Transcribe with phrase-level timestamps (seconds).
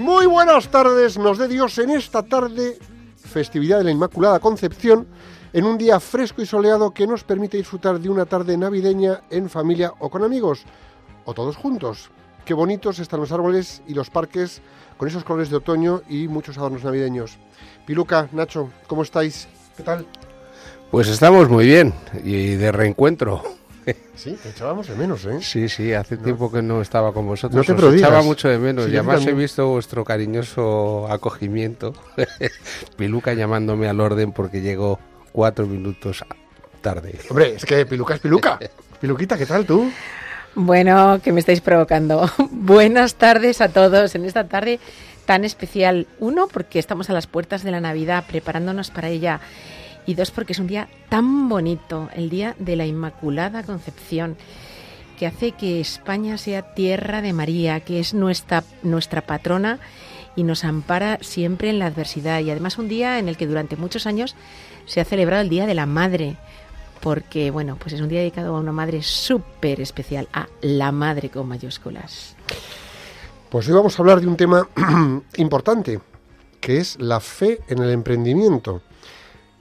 [0.00, 2.78] Muy buenas tardes, nos dé Dios en esta tarde,
[3.18, 5.06] festividad de la Inmaculada Concepción,
[5.52, 9.50] en un día fresco y soleado que nos permite disfrutar de una tarde navideña en
[9.50, 10.64] familia o con amigos,
[11.26, 12.10] o todos juntos.
[12.46, 14.62] Qué bonitos están los árboles y los parques
[14.96, 17.36] con esos colores de otoño y muchos adornos navideños.
[17.84, 19.48] Piluca, Nacho, ¿cómo estáis?
[19.76, 20.06] ¿Qué tal?
[20.90, 21.92] Pues estamos muy bien
[22.24, 23.59] y de reencuentro.
[24.14, 25.38] Sí, te echábamos de menos, ¿eh?
[25.40, 27.56] Sí, sí, hace tiempo que no estaba con vosotros.
[27.56, 28.08] No te Os prodigas.
[28.08, 31.94] echaba mucho de menos Sí, y además he visto vuestro cariñoso acogimiento.
[32.96, 34.98] Piluca llamándome al orden porque llegó
[35.32, 36.24] cuatro minutos
[36.82, 37.18] tarde.
[37.30, 38.58] Hombre, es que Piluca es Piluca.
[39.00, 39.90] Piluquita, ¿qué tal tú?
[40.54, 42.30] Bueno, que me estáis provocando.
[42.50, 44.78] Buenas tardes a todos en esta tarde
[45.24, 46.06] tan especial.
[46.18, 49.40] Uno, porque estamos a las puertas de la Navidad preparándonos para ella.
[50.10, 54.36] Y dos, porque es un día tan bonito, el día de la Inmaculada Concepción,
[55.16, 59.78] que hace que España sea tierra de María, que es nuestra, nuestra patrona
[60.34, 62.40] y nos ampara siempre en la adversidad.
[62.40, 64.34] Y además un día en el que durante muchos años
[64.84, 66.38] se ha celebrado el Día de la Madre,
[67.00, 71.30] porque bueno, pues es un día dedicado a una madre súper especial, a la madre
[71.30, 72.34] con mayúsculas.
[73.48, 74.68] Pues hoy vamos a hablar de un tema
[75.36, 76.00] importante,
[76.60, 78.82] que es la fe en el emprendimiento.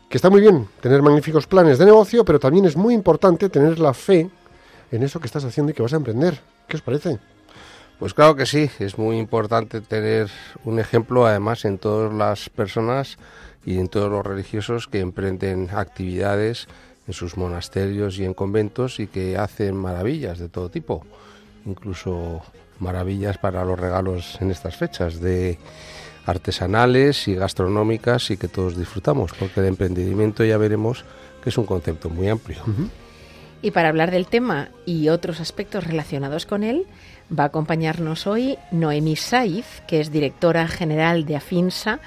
[0.10, 3.78] Que está muy bien tener magníficos planes de negocio, pero también es muy importante tener
[3.78, 4.28] la fe
[4.92, 6.40] en eso que estás haciendo y que vas a emprender.
[6.68, 7.20] ¿Qué os parece?
[8.00, 10.32] Pues claro que sí, es muy importante tener
[10.66, 13.20] un ejemplo además en todas las personas
[13.64, 16.68] y en todos los religiosos que emprenden actividades
[17.06, 21.06] en sus monasterios y en conventos y que hacen maravillas de todo tipo,
[21.66, 22.42] incluso
[22.80, 25.60] maravillas para los regalos en estas fechas de
[26.30, 31.04] artesanales y gastronómicas y que todos disfrutamos, porque el emprendimiento ya veremos
[31.44, 32.60] que es un concepto muy amplio.
[33.62, 36.86] Y para hablar del tema y otros aspectos relacionados con él,
[37.38, 42.00] va a acompañarnos hoy Noemí Saiz, que es directora general de Afinsa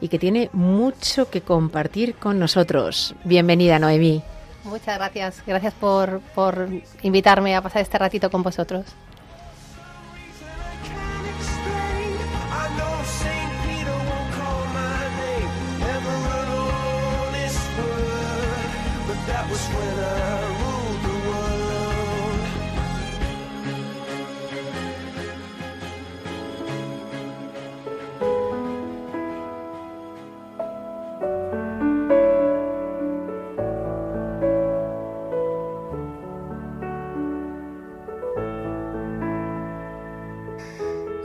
[0.00, 3.14] y que tiene mucho que compartir con nosotros.
[3.24, 4.22] Bienvenida, Noemí.
[4.64, 5.42] Muchas gracias.
[5.46, 6.68] Gracias por, por
[7.02, 8.84] invitarme a pasar este ratito con vosotros.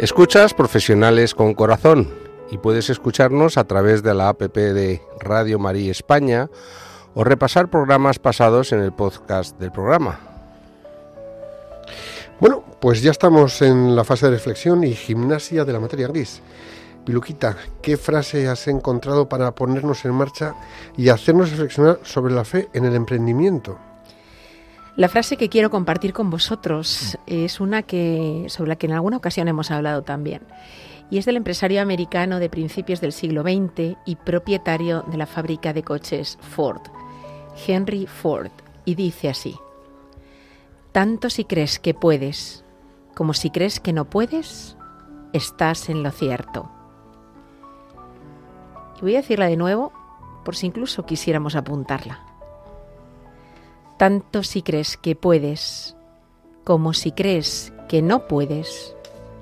[0.03, 2.09] Escuchas Profesionales con Corazón
[2.51, 6.49] y puedes escucharnos a través de la app de Radio María España
[7.13, 10.19] o repasar programas pasados en el podcast del programa.
[12.37, 16.41] Bueno, pues ya estamos en la fase de reflexión y gimnasia de la materia gris.
[17.05, 20.53] Piluquita, ¿qué frase has encontrado para ponernos en marcha
[20.97, 23.79] y hacernos reflexionar sobre la fe en el emprendimiento?
[24.95, 29.17] La frase que quiero compartir con vosotros es una que sobre la que en alguna
[29.17, 30.43] ocasión hemos hablado también.
[31.09, 35.73] Y es del empresario americano de principios del siglo XX y propietario de la fábrica
[35.73, 36.81] de coches Ford,
[37.65, 38.51] Henry Ford,
[38.85, 39.55] y dice así:
[40.91, 42.63] Tanto si crees que puedes
[43.15, 44.77] como si crees que no puedes,
[45.33, 46.69] estás en lo cierto.
[48.97, 49.91] Y voy a decirla de nuevo
[50.45, 52.32] por si incluso quisiéramos apuntarla
[53.97, 55.95] tanto si crees que puedes
[56.63, 58.95] como si crees que no puedes,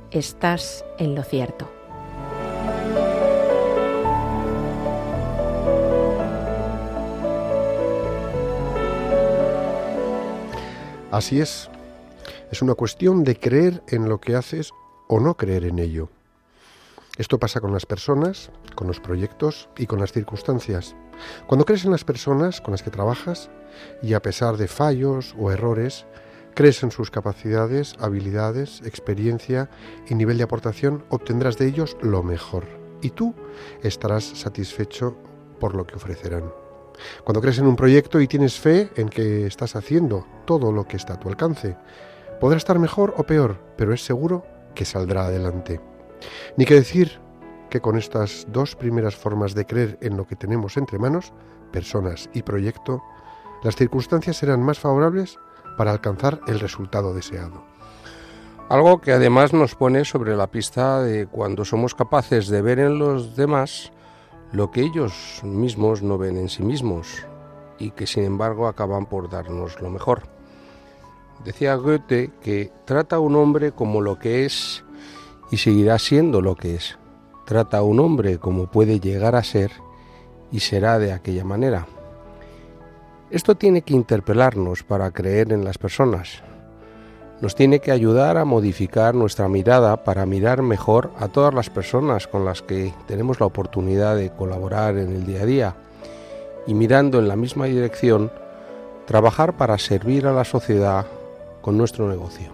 [0.09, 1.69] estás en lo cierto.
[11.11, 11.69] Así es.
[12.51, 14.71] Es una cuestión de creer en lo que haces
[15.07, 16.09] o no creer en ello.
[17.17, 20.95] Esto pasa con las personas, con los proyectos y con las circunstancias.
[21.47, 23.49] Cuando crees en las personas con las que trabajas
[24.01, 26.05] y a pesar de fallos o errores,
[26.53, 29.69] crees en sus capacidades, habilidades, experiencia
[30.07, 32.65] y nivel de aportación, obtendrás de ellos lo mejor.
[33.01, 33.33] Y tú
[33.83, 35.15] estarás satisfecho
[35.59, 36.51] por lo que ofrecerán.
[37.23, 40.97] Cuando crees en un proyecto y tienes fe en que estás haciendo todo lo que
[40.97, 41.77] está a tu alcance,
[42.39, 44.45] podrá estar mejor o peor, pero es seguro
[44.75, 45.79] que saldrá adelante.
[46.57, 47.19] Ni que decir
[47.69, 51.33] que con estas dos primeras formas de creer en lo que tenemos entre manos,
[51.71, 53.01] personas y proyecto,
[53.63, 55.39] las circunstancias serán más favorables
[55.77, 57.63] para alcanzar el resultado deseado.
[58.69, 62.99] Algo que además nos pone sobre la pista de cuando somos capaces de ver en
[62.99, 63.91] los demás
[64.51, 67.25] lo que ellos mismos no ven en sí mismos
[67.79, 70.23] y que sin embargo acaban por darnos lo mejor.
[71.43, 74.85] Decía Goethe que trata a un hombre como lo que es
[75.49, 76.97] y seguirá siendo lo que es.
[77.45, 79.71] Trata a un hombre como puede llegar a ser
[80.51, 81.87] y será de aquella manera.
[83.31, 86.43] Esto tiene que interpelarnos para creer en las personas.
[87.39, 92.27] Nos tiene que ayudar a modificar nuestra mirada para mirar mejor a todas las personas
[92.27, 95.75] con las que tenemos la oportunidad de colaborar en el día a día
[96.67, 98.33] y mirando en la misma dirección,
[99.05, 101.07] trabajar para servir a la sociedad
[101.61, 102.51] con nuestro negocio.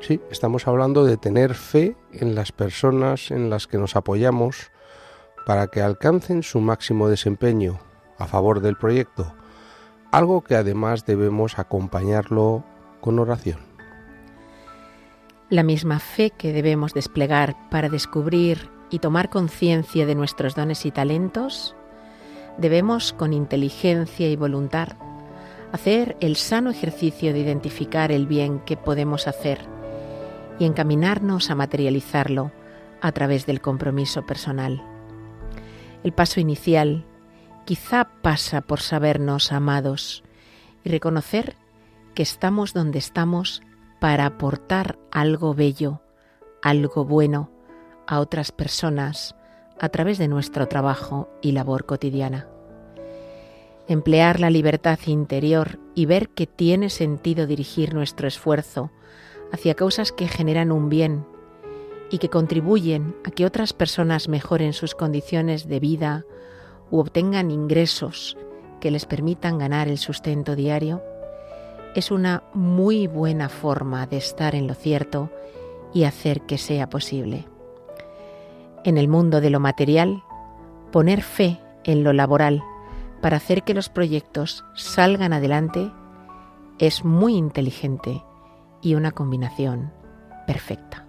[0.00, 4.70] Sí, estamos hablando de tener fe en las personas en las que nos apoyamos
[5.46, 7.78] para que alcancen su máximo desempeño
[8.18, 9.32] a favor del proyecto,
[10.10, 12.64] algo que además debemos acompañarlo
[13.00, 13.58] con oración.
[15.50, 20.90] La misma fe que debemos desplegar para descubrir y tomar conciencia de nuestros dones y
[20.90, 21.74] talentos,
[22.58, 24.88] debemos con inteligencia y voluntad
[25.72, 29.60] hacer el sano ejercicio de identificar el bien que podemos hacer
[30.58, 32.50] y encaminarnos a materializarlo
[33.00, 34.82] a través del compromiso personal.
[36.02, 37.04] El paso inicial
[37.68, 40.24] quizá pasa por sabernos amados
[40.84, 41.54] y reconocer
[42.14, 43.60] que estamos donde estamos
[44.00, 46.00] para aportar algo bello,
[46.62, 47.50] algo bueno
[48.06, 49.36] a otras personas
[49.78, 52.48] a través de nuestro trabajo y labor cotidiana.
[53.86, 58.90] Emplear la libertad interior y ver que tiene sentido dirigir nuestro esfuerzo
[59.52, 61.26] hacia causas que generan un bien
[62.10, 66.24] y que contribuyen a que otras personas mejoren sus condiciones de vida
[66.90, 68.36] u obtengan ingresos
[68.80, 71.02] que les permitan ganar el sustento diario,
[71.94, 75.30] es una muy buena forma de estar en lo cierto
[75.92, 77.46] y hacer que sea posible.
[78.84, 80.22] En el mundo de lo material,
[80.92, 82.62] poner fe en lo laboral
[83.20, 85.90] para hacer que los proyectos salgan adelante
[86.78, 88.22] es muy inteligente
[88.80, 89.92] y una combinación
[90.46, 91.07] perfecta.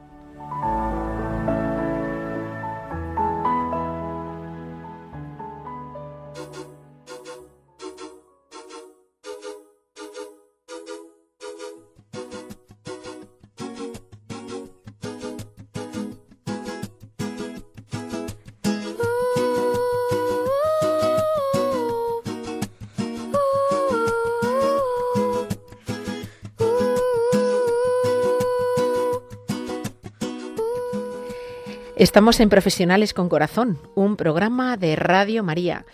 [31.99, 35.85] Estamos en Profesionales con Corazón, un programa de Radio María,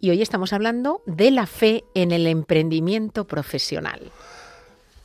[0.00, 4.10] y hoy estamos hablando de la fe en el emprendimiento profesional.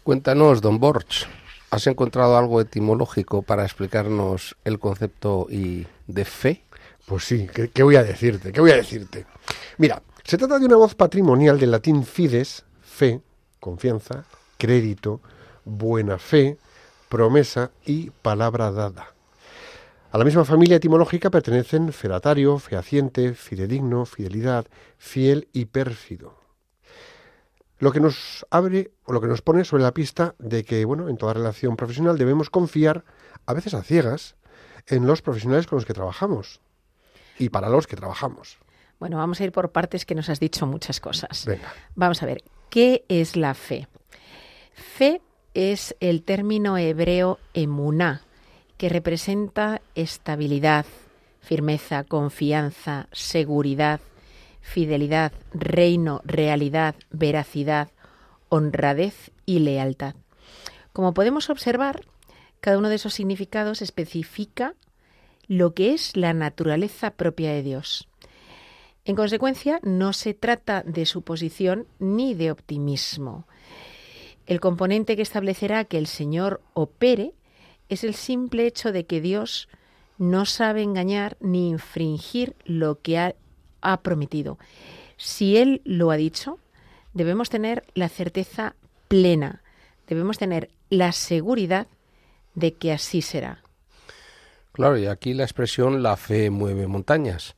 [0.01, 1.27] Cuéntanos, don Borch,
[1.69, 6.63] ¿has encontrado algo etimológico para explicarnos el concepto y de fe?
[7.05, 8.51] Pues sí, ¿qué, qué voy a decirte?
[8.51, 9.27] ¿Qué voy a decirte?
[9.77, 13.21] Mira, se trata de una voz patrimonial del latín fides, fe,
[13.59, 14.25] confianza,
[14.57, 15.21] crédito,
[15.65, 16.57] buena fe,
[17.09, 19.16] promesa y palabra dada.
[20.17, 24.65] A la misma familia etimológica pertenecen fedatario, fehaciente, fidedigno, fidelidad,
[24.97, 26.33] fiel y pérfido.
[27.77, 31.07] Lo que nos abre o lo que nos pone sobre la pista de que, bueno,
[31.07, 33.05] en toda relación profesional debemos confiar,
[33.45, 34.37] a veces a ciegas,
[34.87, 36.61] en los profesionales con los que trabajamos
[37.37, 38.57] y para los que trabajamos.
[38.99, 41.45] Bueno, vamos a ir por partes que nos has dicho muchas cosas.
[41.45, 41.71] Venga.
[41.93, 43.87] Vamos a ver, ¿qué es la fe?
[44.73, 45.21] Fe
[45.53, 48.23] es el término hebreo emuná,
[48.77, 50.85] que representa estabilidad,
[51.41, 53.99] firmeza, confianza, seguridad,
[54.61, 57.89] fidelidad, reino, realidad, veracidad,
[58.49, 60.15] honradez y lealtad.
[60.93, 62.05] Como podemos observar,
[62.59, 64.75] cada uno de esos significados especifica
[65.47, 68.07] lo que es la naturaleza propia de Dios.
[69.05, 73.47] En consecuencia, no se trata de suposición ni de optimismo.
[74.45, 77.33] El componente que establecerá que el Señor opere
[77.89, 79.69] es el simple hecho de que Dios
[80.17, 83.35] no sabe engañar ni infringir lo que ha,
[83.81, 84.57] ha prometido.
[85.17, 86.59] Si Él lo ha dicho,
[87.13, 88.75] debemos tener la certeza
[89.07, 89.61] plena,
[90.07, 91.87] debemos tener la seguridad
[92.55, 93.61] de que así será.
[94.71, 97.55] Claro, y aquí la expresión la fe mueve montañas.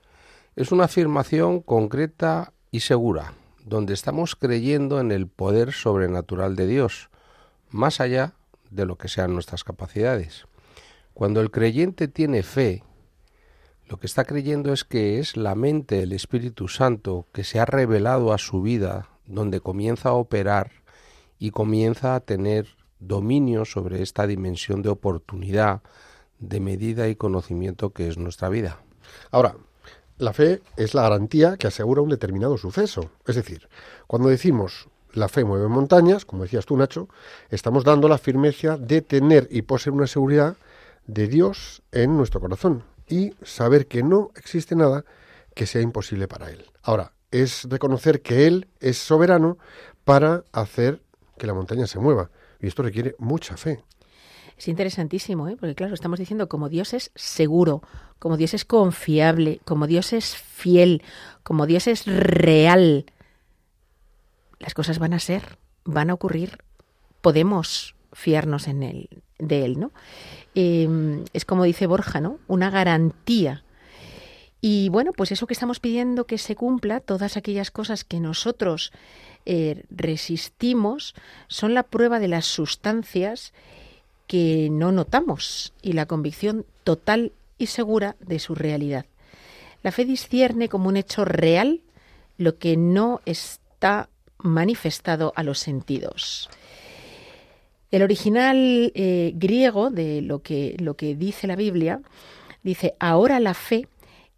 [0.56, 3.34] Es una afirmación concreta y segura,
[3.66, 7.10] donde estamos creyendo en el poder sobrenatural de Dios,
[7.70, 8.34] más allá
[8.70, 10.46] de lo que sean nuestras capacidades.
[11.14, 12.84] Cuando el creyente tiene fe,
[13.88, 17.66] lo que está creyendo es que es la mente del Espíritu Santo que se ha
[17.66, 20.72] revelado a su vida, donde comienza a operar
[21.40, 22.68] y comienza a tener
[23.00, 25.82] dominio sobre esta dimensión de oportunidad,
[26.40, 28.82] de medida y conocimiento que es nuestra vida.
[29.32, 29.56] Ahora,
[30.18, 33.10] la fe es la garantía que asegura un determinado suceso.
[33.26, 33.70] Es decir,
[34.06, 37.10] cuando decimos la fe mueve montañas, como decías tú, Nacho,
[37.50, 40.56] estamos dando la firmeza de tener y poseer una seguridad
[41.08, 45.04] de Dios en nuestro corazón y saber que no existe nada
[45.56, 46.66] que sea imposible para Él.
[46.84, 49.58] Ahora, es reconocer que Él es soberano
[50.04, 51.02] para hacer
[51.38, 52.30] que la montaña se mueva.
[52.60, 53.84] Y esto requiere mucha fe.
[54.58, 55.56] Es interesantísimo, ¿eh?
[55.58, 57.82] porque claro, estamos diciendo como Dios es seguro,
[58.20, 61.02] como Dios es confiable, como Dios es fiel,
[61.44, 63.06] como Dios es real.
[64.60, 66.60] Las cosas van a ser, van a ocurrir,
[67.22, 69.92] podemos fiarnos en él, de él, ¿no?
[70.56, 72.40] Eh, es como dice Borja, ¿no?
[72.48, 73.64] Una garantía.
[74.62, 78.92] Y bueno, pues eso que estamos pidiendo que se cumpla, todas aquellas cosas que nosotros
[79.46, 81.16] eh, resistimos,
[81.48, 83.54] son la prueba de las sustancias
[84.28, 89.06] que no notamos y la convicción total y segura de su realidad.
[89.82, 91.82] La fe discierne como un hecho real
[92.38, 96.50] lo que no está manifestado a los sentidos.
[97.92, 102.02] El original eh, griego de lo que, lo que dice la Biblia
[102.62, 103.88] dice, ahora la fe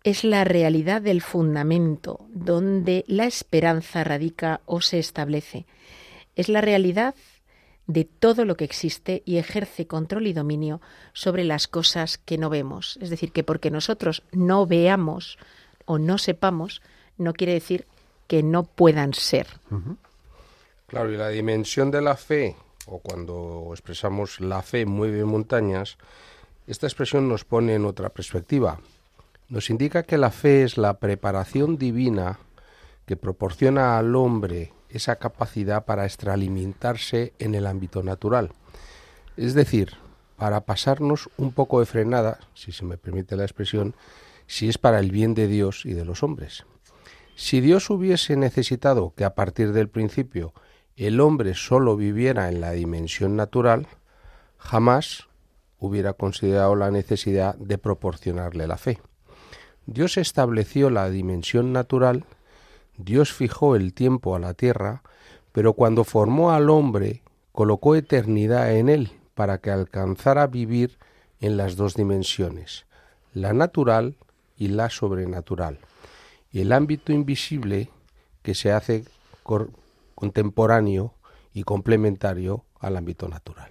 [0.03, 5.65] es la realidad del fundamento, donde la esperanza radica o se establece.
[6.35, 7.13] Es la realidad
[7.87, 10.81] de todo lo que existe y ejerce control y dominio
[11.13, 12.97] sobre las cosas que no vemos.
[13.01, 15.37] Es decir, que porque nosotros no veamos
[15.85, 16.81] o no sepamos,
[17.17, 17.85] no quiere decir
[18.31, 19.45] que no puedan ser.
[20.87, 25.97] Claro, y la dimensión de la fe, o cuando expresamos la fe mueve montañas,
[26.65, 28.79] esta expresión nos pone en otra perspectiva.
[29.49, 32.39] Nos indica que la fe es la preparación divina
[33.05, 38.51] que proporciona al hombre esa capacidad para extralimitarse en el ámbito natural.
[39.35, 39.97] Es decir,
[40.37, 43.93] para pasarnos un poco de frenada, si se me permite la expresión,
[44.47, 46.63] si es para el bien de Dios y de los hombres.
[47.35, 50.53] Si Dios hubiese necesitado que a partir del principio
[50.95, 53.87] el hombre solo viviera en la dimensión natural,
[54.57, 55.27] jamás
[55.79, 58.99] hubiera considerado la necesidad de proporcionarle la fe.
[59.87, 62.25] Dios estableció la dimensión natural
[63.03, 65.01] Dios fijó el tiempo a la tierra,
[65.51, 70.97] pero cuando formó al hombre, colocó eternidad en él para que alcanzara a vivir
[71.39, 72.85] en las dos dimensiones,
[73.33, 74.17] la natural
[74.55, 75.79] y la sobrenatural,
[76.51, 77.89] y el ámbito invisible
[78.41, 79.05] que se hace
[80.15, 81.13] contemporáneo
[81.53, 83.69] y complementario al ámbito natural.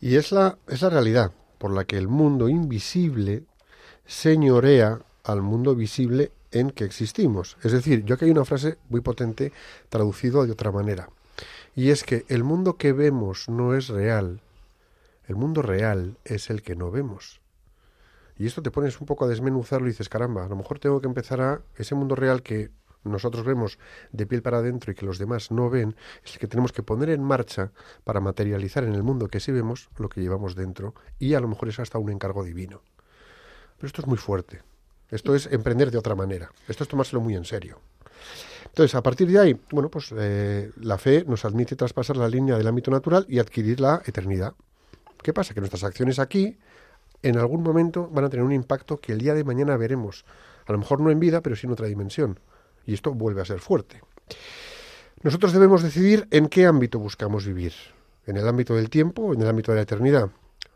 [0.00, 3.44] Y es la, es la realidad por la que el mundo invisible
[4.06, 7.56] señorea al mundo visible en que existimos.
[7.62, 9.52] Es decir, yo aquí hay una frase muy potente
[9.88, 11.10] traducido de otra manera.
[11.74, 14.40] Y es que el mundo que vemos no es real.
[15.26, 17.37] El mundo real es el que no vemos.
[18.38, 21.00] Y esto te pones un poco a desmenuzarlo y dices, caramba, a lo mejor tengo
[21.00, 22.70] que empezar a ese mundo real que
[23.04, 23.78] nosotros vemos
[24.12, 26.82] de piel para adentro y que los demás no ven, es el que tenemos que
[26.82, 27.72] poner en marcha
[28.04, 31.48] para materializar en el mundo que sí vemos lo que llevamos dentro y a lo
[31.48, 32.82] mejor es hasta un encargo divino.
[33.76, 34.62] Pero esto es muy fuerte.
[35.10, 36.50] Esto es emprender de otra manera.
[36.66, 37.80] Esto es tomárselo muy en serio.
[38.66, 42.56] Entonces, a partir de ahí, bueno, pues eh, la fe nos admite traspasar la línea
[42.56, 44.54] del ámbito natural y adquirir la eternidad.
[45.22, 45.54] ¿Qué pasa?
[45.54, 46.58] Que nuestras acciones aquí,
[47.22, 50.24] en algún momento, van a tener un impacto que el día de mañana veremos.
[50.66, 52.40] A lo mejor no en vida, pero sí en otra dimensión.
[52.86, 54.00] Y esto vuelve a ser fuerte.
[55.22, 57.72] Nosotros debemos decidir en qué ámbito buscamos vivir.
[58.26, 60.30] ¿En el ámbito del tiempo o en el ámbito de la eternidad?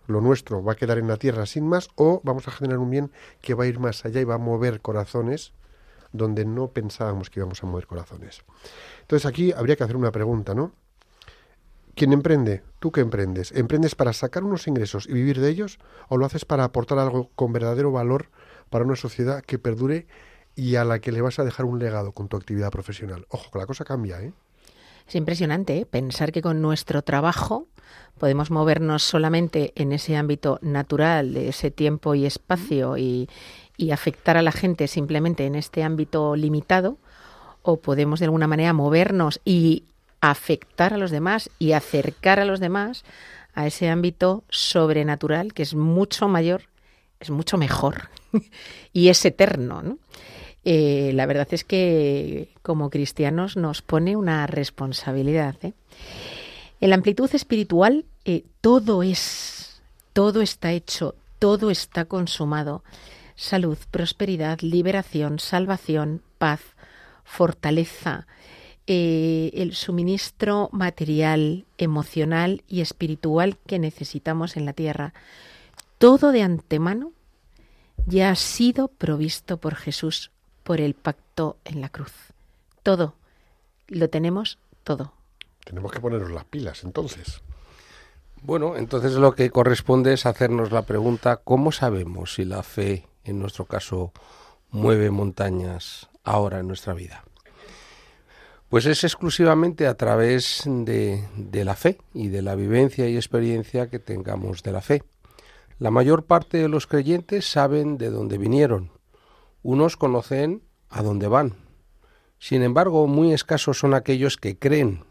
[0.06, 2.90] lo nuestro va a quedar en la tierra sin más o vamos a generar un
[2.90, 5.52] bien que va a ir más allá y va a mover corazones
[6.12, 8.42] donde no pensábamos que íbamos a mover corazones.
[9.02, 10.72] Entonces aquí habría que hacer una pregunta, ¿no?
[11.94, 12.62] ¿Quién emprende?
[12.78, 13.52] ¿Tú qué emprendes?
[13.52, 17.30] ¿Emprendes para sacar unos ingresos y vivir de ellos o lo haces para aportar algo
[17.34, 18.30] con verdadero valor
[18.70, 20.06] para una sociedad que perdure
[20.56, 23.26] y a la que le vas a dejar un legado con tu actividad profesional?
[23.28, 24.32] Ojo, que la cosa cambia, ¿eh?
[25.06, 25.87] Es impresionante ¿eh?
[25.87, 27.66] pensar que con nuestro trabajo
[28.18, 33.28] podemos movernos solamente en ese ámbito natural de ese tiempo y espacio y,
[33.76, 36.99] y afectar a la gente simplemente en este ámbito limitado,
[37.62, 39.84] o podemos de alguna manera movernos y
[40.22, 43.04] afectar a los demás y acercar a los demás
[43.54, 46.62] a ese ámbito sobrenatural que es mucho mayor,
[47.20, 48.08] es mucho mejor
[48.92, 49.82] y es eterno.
[49.82, 49.98] ¿no?
[50.64, 55.56] Eh, la verdad es que como cristianos nos pone una responsabilidad.
[55.62, 55.72] ¿eh?
[56.80, 62.84] En la amplitud espiritual eh, todo es, todo está hecho, todo está consumado.
[63.34, 66.60] Salud, prosperidad, liberación, salvación, paz,
[67.24, 68.28] fortaleza,
[68.86, 75.14] eh, el suministro material, emocional y espiritual que necesitamos en la tierra.
[75.98, 77.12] Todo de antemano
[78.06, 82.12] ya ha sido provisto por Jesús por el pacto en la cruz.
[82.82, 83.14] Todo.
[83.88, 85.12] Lo tenemos todo.
[85.64, 87.42] Tenemos que ponernos las pilas entonces.
[88.42, 93.38] Bueno, entonces lo que corresponde es hacernos la pregunta, ¿cómo sabemos si la fe, en
[93.38, 94.12] nuestro caso,
[94.70, 97.24] mueve montañas ahora en nuestra vida?
[98.72, 103.88] Pues es exclusivamente a través de, de, la fe y de la vivencia y experiencia
[103.88, 105.02] que tengamos de la fe.
[105.78, 108.90] La mayor parte de los creyentes saben de dónde vinieron.
[109.62, 111.52] Unos conocen a dónde van.
[112.38, 115.04] Sin embargo, muy escasos son aquellos que creen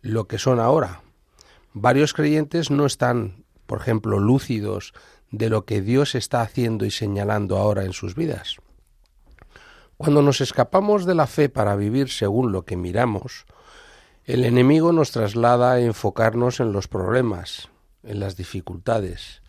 [0.00, 1.02] lo que son ahora.
[1.74, 4.92] Varios creyentes no están, por ejemplo, lúcidos
[5.30, 8.56] de lo que Dios está haciendo y señalando ahora en sus vidas.
[10.02, 13.46] Cuando nos escapamos de la fe para vivir según lo que miramos,
[14.24, 17.68] el enemigo nos traslada a enfocarnos en los problemas,
[18.02, 19.42] en las dificultades,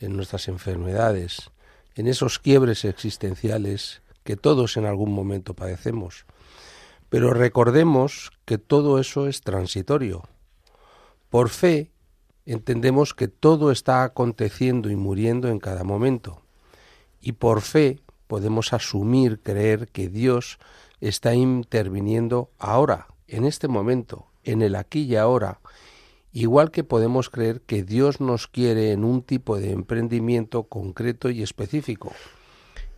[0.00, 1.50] en nuestras enfermedades,
[1.94, 6.26] en esos quiebres existenciales que todos en algún momento padecemos.
[7.08, 10.24] Pero recordemos que todo eso es transitorio.
[11.30, 11.92] Por fe
[12.44, 16.42] entendemos que todo está aconteciendo y muriendo en cada momento.
[17.22, 18.03] Y por fe
[18.34, 20.58] podemos asumir, creer que Dios
[21.00, 25.60] está interviniendo ahora, en este momento, en el aquí y ahora,
[26.32, 31.44] igual que podemos creer que Dios nos quiere en un tipo de emprendimiento concreto y
[31.44, 32.12] específico,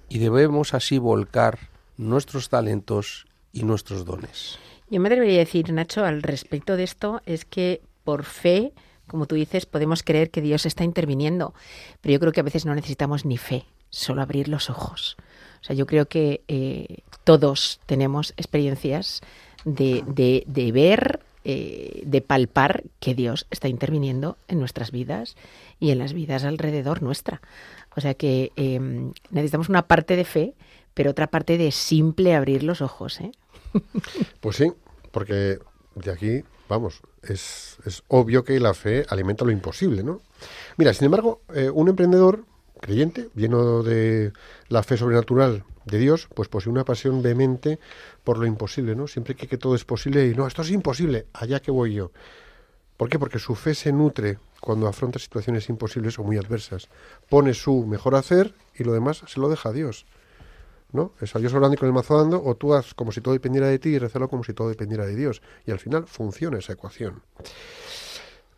[0.09, 1.59] y debemos así volcar
[1.99, 4.59] nuestros talentos y nuestros dones.
[4.89, 8.73] Yo me debería decir, Nacho, al respecto de esto, es que por fe,
[9.07, 11.53] como tú dices, podemos creer que Dios está interviniendo,
[12.01, 13.67] pero yo creo que a veces no necesitamos ni fe,
[13.97, 15.17] solo abrir los ojos.
[15.61, 19.23] O sea, yo creo que eh, todos tenemos experiencias
[19.65, 25.37] de, de, de ver, eh, de palpar que Dios está interviniendo en nuestras vidas
[25.81, 27.41] y en las vidas alrededor nuestra.
[27.97, 28.79] O sea que eh,
[29.31, 30.55] necesitamos una parte de fe,
[30.93, 33.21] pero otra parte de simple abrir los ojos.
[33.21, 33.33] ¿eh?
[34.41, 34.73] Pues sí,
[35.11, 35.59] porque
[35.95, 40.21] de aquí, vamos, es, es obvio que la fe alimenta lo imposible, ¿no?
[40.77, 41.41] Mira, sin embargo,
[41.73, 42.45] un emprendedor
[42.87, 44.33] creyente, lleno de
[44.69, 47.79] la fe sobrenatural de Dios, pues posee una pasión vehemente
[48.25, 49.07] por lo imposible, ¿no?
[49.07, 52.11] Siempre cree que todo es posible y no, esto es imposible, allá que voy yo.
[52.97, 53.19] ¿Por qué?
[53.19, 56.89] Porque su fe se nutre cuando afronta situaciones imposibles o muy adversas.
[57.29, 60.07] Pone su mejor hacer y lo demás se lo deja a Dios.
[60.93, 61.13] ¿No?
[61.21, 63.35] Es a Dios orando y con el mazo dando, o tú haz como si todo
[63.35, 65.43] dependiera de ti y rezalo como si todo dependiera de Dios.
[65.67, 67.23] Y al final funciona esa ecuación.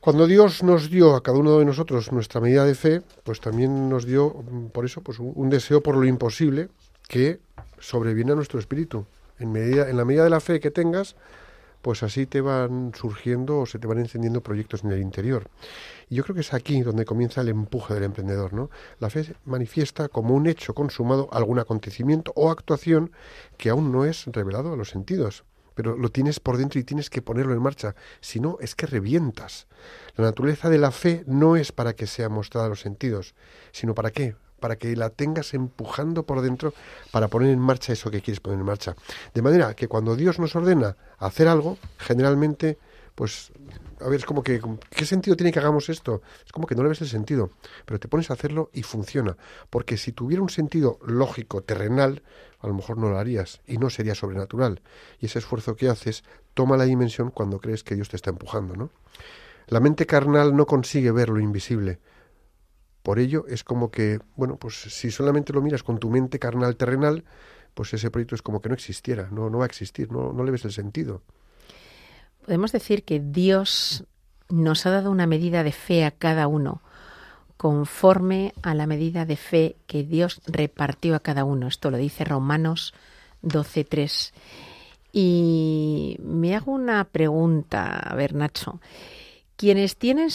[0.01, 3.89] Cuando Dios nos dio a cada uno de nosotros nuestra medida de fe, pues también
[3.89, 6.69] nos dio, mm, por eso, pues un, deseo por lo imposible
[7.09, 7.41] que
[7.81, 9.07] sobreviene a nuestro espíritu.
[9.41, 11.17] En, medida, en la medida de la fe que tengas,
[11.83, 15.49] pues así te van surgiendo o se te van encendiendo proyectos en el interior.
[16.09, 18.71] Y yo creo que es aquí donde comienza el empuje del emprendedor, ¿no?
[19.01, 23.11] La fe manifiesta como un hecho consumado algún acontecimiento o actuación
[23.57, 25.45] que aún no es revelado a los sentidos,
[25.79, 28.85] pero lo tienes por dentro y tienes que ponerlo en marcha, si no es que
[28.85, 29.69] revientas.
[30.17, 33.37] La naturaleza de la fe no es para que sea mostrada a los sentidos,
[33.71, 34.35] sino para qué?
[34.59, 36.75] para que la tengas empujando por dentro
[37.13, 38.97] para poner en marcha eso que quieres poner en marcha.
[39.33, 42.77] De manera que cuando Dios nos ordena hacer algo, generalmente,
[43.15, 43.53] pues,
[44.01, 46.23] a ver, es como que, ¿qué sentido tiene que hagamos esto?
[46.45, 47.51] Es como que no le ves el sentido,
[47.85, 49.37] pero te pones a hacerlo y funciona.
[49.71, 52.23] Porque si tuviera un sentido lógico, terrenal,
[52.61, 54.83] a lo mejor no lo harías y no sería sobrenatural.
[55.21, 58.75] Y ese esfuerzo que haces toma la dimensión cuando crees que Dios te está empujando,
[58.75, 58.91] ¿no?
[59.67, 61.99] La mente carnal no consigue ver lo invisible,
[63.09, 66.77] por ello es como que, bueno, pues si solamente lo miras con tu mente carnal
[66.77, 67.25] terrenal,
[67.73, 70.45] pues ese proyecto es como que no existiera, no, no va a existir, no, no
[70.45, 71.23] le ves el sentido.
[72.49, 74.05] Podemos decir que Dios
[74.49, 76.81] nos ha dado una medida de fe a cada uno,
[77.59, 81.69] conforme a la medida de fe que Dios repartió a cada uno.
[81.69, 82.95] Esto lo dice Romanos
[83.43, 84.33] 12.3.
[85.13, 88.81] Y me hago una pregunta, a ver, Nacho.
[89.57, 90.31] ¿Quiénes tienen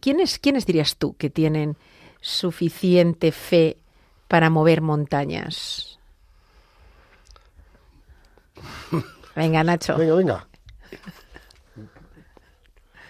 [0.00, 1.76] ¿Quiénes, ¿Quiénes dirías tú que tienen
[2.20, 3.76] suficiente fe
[4.26, 6.00] para mover montañas?
[9.36, 9.96] Venga, Nacho.
[9.96, 10.48] Venga, venga.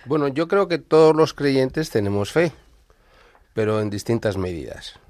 [0.06, 2.52] Bueno, yo creo que todos los creyentes tenemos fe,
[3.54, 5.00] pero en distintas medidas.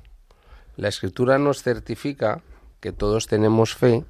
[0.76, 2.42] La escritura nos certifica
[2.78, 4.04] que todos tenemos fe,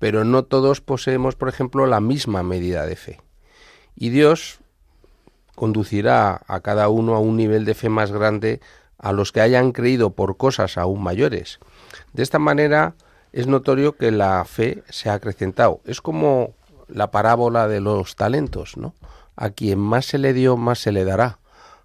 [0.00, 3.20] pero no todos poseemos, por ejemplo, la misma medida de fe.
[3.94, 4.58] Y Dios
[5.54, 8.60] conducirá a cada uno a un nivel de fe más grande
[8.98, 11.60] a los que hayan creído por cosas aún mayores.
[12.12, 12.94] De esta manera
[13.32, 15.80] es notorio que la fe se ha acrecentado.
[15.84, 16.54] Es como
[16.88, 18.94] la parábola de los talentos, ¿no?
[19.40, 21.38] A quien más se le dio, más se le dará.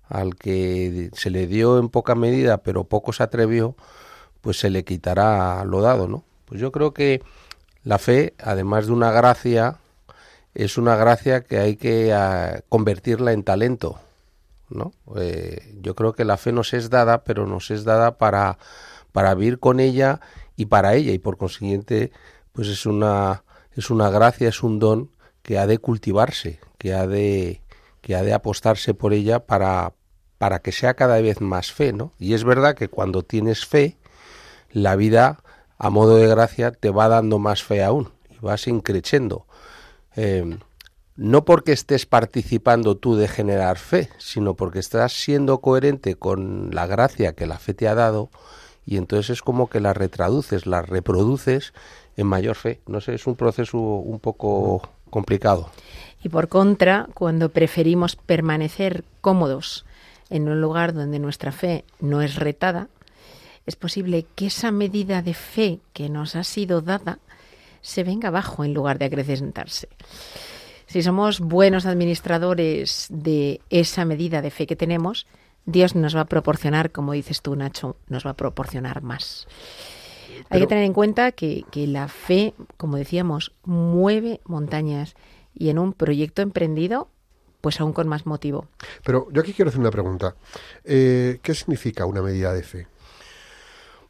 [0.10, 3.76] Al que se le dio en poca medida, pero poco se atrevió,
[4.42, 6.24] pues se le quitará lo dado, ¿no?
[6.46, 7.22] Pues yo creo que
[7.84, 9.78] la fe, además de una gracia,
[10.56, 14.00] es una gracia que hay que ah, convertirla en talento,
[14.70, 14.92] ¿no?
[15.16, 18.58] Eh, yo creo que la fe nos es dada, pero nos es dada para,
[19.12, 20.22] para vivir con ella
[20.56, 22.12] y para ella, y por consiguiente,
[22.52, 23.44] pues es una,
[23.76, 25.12] es una gracia, es un don
[25.44, 27.62] que ha de cultivarse, que ha de,
[28.02, 29.94] que ha de apostarse por ella para,
[30.38, 32.12] para que sea cada vez más fe, ¿no?
[32.20, 33.96] Y es verdad que cuando tienes fe,
[34.70, 35.42] la vida,
[35.78, 39.46] a modo de gracia, te va dando más fe aún, y vas increciendo.
[40.18, 40.58] Eh,
[41.16, 46.86] no porque estés participando tú de generar fe, sino porque estás siendo coherente con la
[46.86, 48.30] gracia que la fe te ha dado
[48.86, 51.72] y entonces es como que la retraduces, la reproduces
[52.18, 52.82] en mayor fe.
[52.88, 54.82] No sé, es un proceso un poco
[55.14, 55.70] complicado.
[56.24, 59.86] Y por contra, cuando preferimos permanecer cómodos
[60.30, 62.88] en un lugar donde nuestra fe no es retada,
[63.66, 67.20] es posible que esa medida de fe que nos ha sido dada
[67.82, 69.90] se venga abajo en lugar de acrecentarse.
[70.88, 75.28] Si somos buenos administradores de esa medida de fe que tenemos,
[75.66, 79.48] Dios nos va a proporcionar, como dices tú, Nacho, nos va a proporcionar más.
[80.50, 85.16] Hay que tener en cuenta que, que la fe, como decíamos, mueve montañas
[85.54, 87.10] y en un proyecto emprendido,
[87.62, 88.68] pues aún con más motivo.
[89.06, 90.36] Pero yo aquí quiero hacer una pregunta.
[90.84, 92.88] Eh, ¿Qué significa una medida de fe?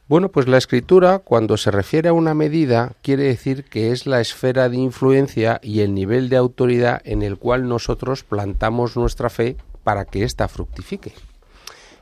[0.06, 4.20] Bueno, pues la escritura, cuando se refiere a una medida, quiere decir que es la
[4.20, 9.56] esfera de influencia y el nivel de autoridad en el cual nosotros plantamos nuestra fe
[9.82, 11.14] para que ésta fructifique.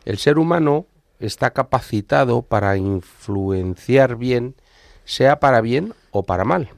[0.05, 0.87] El ser humano
[1.20, 4.57] está capacitado para influenciar bien,
[5.05, 6.70] sea para bien o para mal.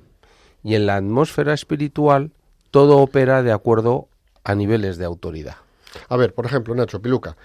[0.63, 2.33] Y en la atmósfera espiritual
[2.75, 4.09] todo opera de acuerdo
[4.43, 5.59] a niveles de autoridad.
[6.09, 7.37] A ver, por ejemplo, Nacho, Piluca.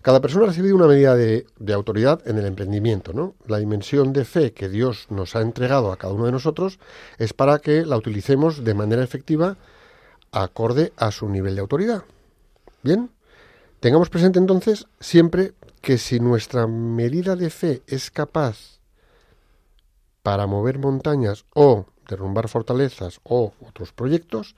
[0.00, 3.34] Cada persona ha recibido una medida de, de autoridad en el emprendimiento, ¿no?
[3.48, 6.78] La dimensión de fe que Dios nos ha entregado a cada uno de nosotros
[7.18, 9.56] es para que la utilicemos de manera efectiva
[10.30, 12.04] acorde a su nivel de autoridad.
[12.84, 13.10] Bien,
[13.80, 18.78] tengamos presente entonces siempre que si nuestra medida de fe es capaz
[20.22, 24.54] para mover montañas o derrumbar fortalezas o otros proyectos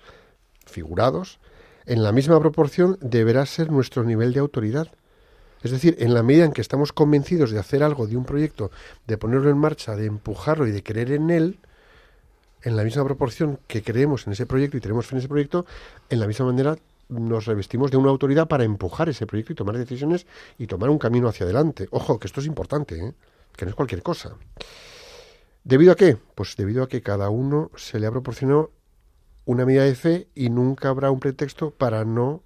[0.69, 1.39] figurados,
[1.87, 4.89] en la misma proporción deberá ser nuestro nivel de autoridad.
[5.63, 8.71] Es decir, en la medida en que estamos convencidos de hacer algo, de un proyecto,
[9.07, 11.59] de ponerlo en marcha, de empujarlo y de creer en él,
[12.63, 15.67] en la misma proporción que creemos en ese proyecto y tenemos fe en ese proyecto,
[16.11, 16.77] en la misma manera
[17.09, 20.27] nos revestimos de una autoridad para empujar ese proyecto y tomar decisiones
[20.59, 21.89] y tomar un camino hacia adelante.
[21.91, 23.15] Ojo, que esto es importante, ¿eh?
[23.57, 24.37] que no es cualquier cosa.
[25.65, 26.17] ¿Debido a qué?
[26.35, 28.71] Pues debido a que cada uno se le ha proporcionado
[29.49, 32.43] una medida de fe y nunca habrá un pretexto para no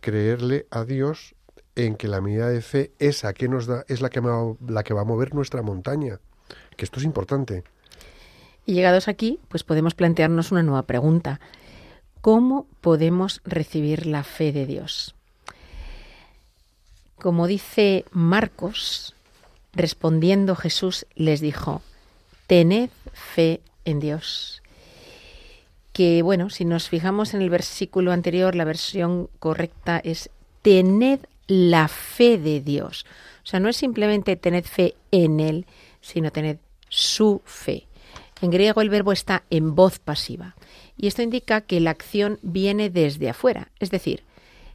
[0.00, 1.34] creerle a Dios
[1.74, 4.84] en que la medida de fe esa que nos da es la que, va, la
[4.84, 6.20] que va a mover nuestra montaña.
[6.76, 7.64] Que esto es importante.
[8.66, 11.40] Y llegados aquí, pues podemos plantearnos una nueva pregunta.
[12.20, 15.16] ¿Cómo podemos recibir la fe de Dios?
[17.16, 19.16] Como dice Marcos,
[19.72, 21.82] respondiendo Jesús les dijo,
[22.46, 24.59] tened fe en Dios.
[26.00, 30.30] Que bueno, si nos fijamos en el versículo anterior, la versión correcta es
[30.62, 33.04] tened la fe de Dios.
[33.44, 35.66] O sea, no es simplemente tened fe en Él,
[36.00, 36.56] sino tened
[36.88, 37.86] su fe.
[38.40, 40.56] En griego el verbo está en voz pasiva
[40.96, 44.22] y esto indica que la acción viene desde afuera, es decir,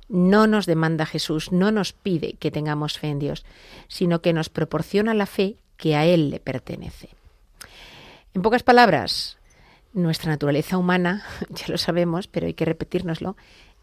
[0.08, 3.46] no nos demanda Jesús, no nos pide que tengamos fe en Dios,
[3.88, 7.10] sino que nos proporciona la fe que a Él le pertenece.
[8.36, 9.40] En pocas palabras,
[9.96, 13.36] nuestra naturaleza humana, ya lo sabemos, pero hay que repetírnoslo,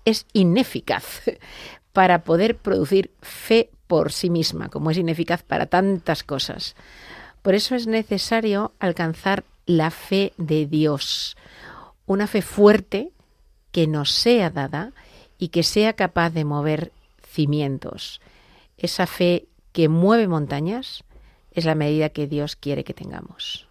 [0.05, 1.23] es ineficaz
[1.93, 6.77] para poder producir fe por sí misma, como es ineficaz para tantas cosas.
[7.43, 11.37] Por eso es necesario alcanzar la fe de Dios,
[12.07, 13.11] una fe fuerte
[13.73, 14.93] que nos sea dada
[15.39, 16.93] y que sea capaz de mover
[17.27, 18.21] cimientos.
[18.77, 21.05] Esa fe que mueve montañas
[21.51, 23.67] es la medida que Dios quiere que tengamos.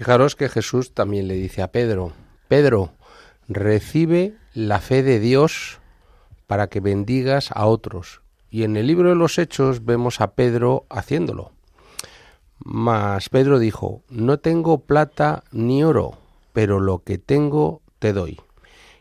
[0.00, 2.14] Fijaros que Jesús también le dice a Pedro,
[2.48, 2.94] Pedro,
[3.48, 5.78] recibe la fe de Dios
[6.46, 8.22] para que bendigas a otros.
[8.48, 11.52] Y en el libro de los Hechos vemos a Pedro haciéndolo.
[12.60, 16.16] Mas Pedro dijo, no tengo plata ni oro,
[16.54, 18.40] pero lo que tengo te doy.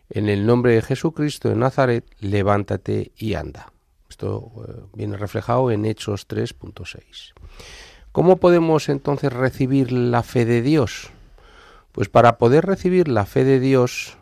[0.09, 3.71] En el nombre de Jesucristo de Nazaret, levántate y anda.
[4.09, 7.38] Esto eh, viene reflejado en Hechos 3.6.
[8.11, 11.11] ¿Cómo podemos entonces recibir la fe de Dios?
[11.91, 14.17] Pues para poder recibir la fe de Dios,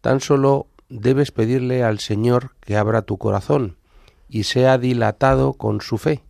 [0.00, 3.76] tan solo debes pedirle al Señor que abra tu corazón
[4.28, 6.22] y sea dilatado con su fe.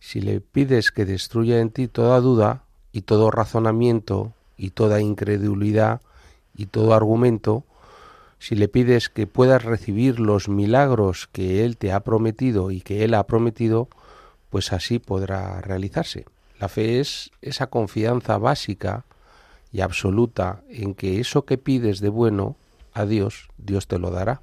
[0.00, 2.62] Si le pides que destruya en ti toda duda
[2.92, 6.00] y todo razonamiento y toda incredulidad
[6.56, 7.64] y todo argumento,
[8.38, 13.04] si le pides que puedas recibir los milagros que Él te ha prometido y que
[13.04, 13.88] Él ha prometido,
[14.56, 16.24] pues así podrá realizarse.
[16.58, 19.04] La fe es esa confianza básica
[19.70, 22.56] y absoluta en que eso que pides de bueno
[22.94, 24.40] a Dios, Dios te lo dará.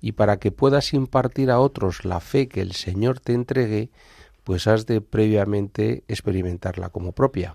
[0.00, 3.90] Y para que puedas impartir a otros la fe que el Señor te entregue,
[4.42, 7.54] pues has de previamente experimentarla como propia.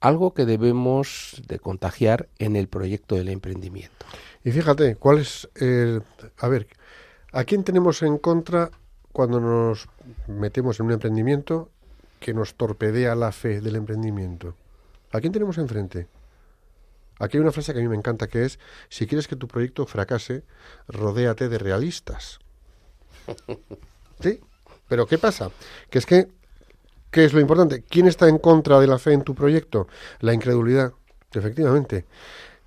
[0.00, 4.04] Algo que debemos de contagiar en el proyecto del emprendimiento.
[4.44, 6.02] Y fíjate, ¿cuál es el...
[6.36, 6.68] A ver,
[7.32, 8.72] ¿a quién tenemos en contra
[9.18, 9.88] cuando nos
[10.28, 11.70] metemos en un emprendimiento
[12.20, 14.54] que nos torpedea la fe del emprendimiento?
[15.10, 16.06] ¿A quién tenemos enfrente?
[17.18, 19.48] Aquí hay una frase que a mí me encanta que es, si quieres que tu
[19.48, 20.44] proyecto fracase,
[20.86, 22.38] rodéate de realistas.
[24.20, 24.38] ¿Sí?
[24.88, 25.50] Pero ¿qué pasa?
[25.90, 26.28] Que es que,
[27.10, 27.82] ¿qué es lo importante?
[27.82, 29.88] ¿Quién está en contra de la fe en tu proyecto?
[30.20, 30.92] La incredulidad,
[31.32, 32.04] efectivamente.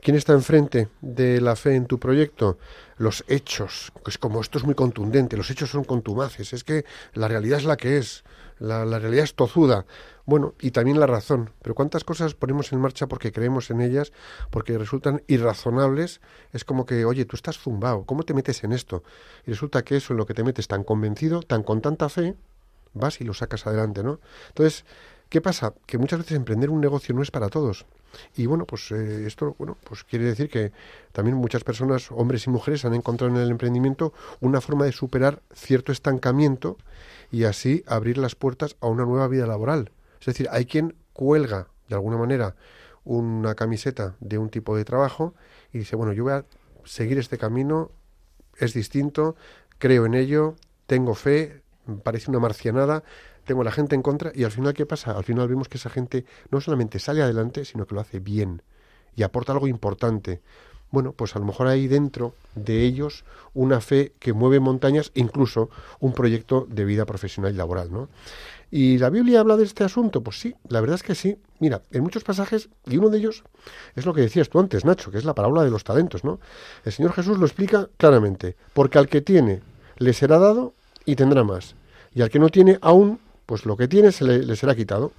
[0.02, 2.58] ¿Quién está enfrente de la fe en tu proyecto?
[2.98, 3.92] Los hechos.
[4.08, 6.54] Es como esto es muy contundente, los hechos son contumaces.
[6.54, 8.24] Es que la realidad es la que es.
[8.58, 9.86] La, la realidad es tozuda.
[10.26, 11.52] Bueno, y también la razón.
[11.62, 14.12] Pero ¿cuántas cosas ponemos en marcha porque creemos en ellas,
[14.50, 16.20] porque resultan irrazonables?
[16.52, 19.04] Es como que, oye, tú estás zumbado, ¿cómo te metes en esto?
[19.46, 22.36] Y resulta que eso en lo que te metes tan convencido, tan con tanta fe,
[22.96, 24.20] vas y lo sacas adelante, ¿no?
[24.48, 24.84] Entonces,
[25.30, 25.76] ¿qué pasa?
[25.86, 27.86] Que muchas veces emprender un negocio no es para todos.
[28.36, 30.71] Y bueno, pues eh, esto bueno, pues quiere decir que
[31.12, 35.41] también muchas personas, hombres y mujeres, han encontrado en el emprendimiento una forma de superar
[35.54, 36.78] cierto estancamiento
[37.32, 39.91] y así abrir las puertas a una nueva vida laboral.
[40.19, 42.56] Es decir, hay quien cuelga de alguna manera
[43.04, 45.34] una camiseta de un tipo de trabajo
[45.74, 46.45] y dice, bueno, yo voy a
[46.84, 47.91] seguir este camino,
[48.58, 49.36] es distinto,
[49.78, 51.62] creo en ello, tengo fe,
[51.98, 53.04] parece una marcianada,
[53.46, 55.12] tengo a la gente en contra y al final, ¿qué pasa?
[55.12, 58.62] Al final vemos que esa gente no solamente sale adelante, sino que lo hace bien
[59.16, 60.42] y aporta algo importante.
[60.92, 63.24] Bueno, pues a lo mejor hay dentro de ellos
[63.54, 68.10] una fe que mueve montañas, incluso un proyecto de vida profesional y laboral, ¿no?
[68.70, 70.22] ¿Y la Biblia habla de este asunto?
[70.22, 71.38] Pues sí, la verdad es que sí.
[71.60, 73.44] Mira, en muchos pasajes, y uno de ellos
[73.96, 76.40] es lo que decías tú antes, Nacho, que es la parábola de los talentos, ¿no?
[76.86, 79.62] El Señor Jesús lo explica claramente, porque al que tiene
[79.98, 80.74] le será dado
[81.06, 81.76] y tendrá más,
[82.13, 85.12] y al que no tiene aún, pues lo que tiene se le, será quitado.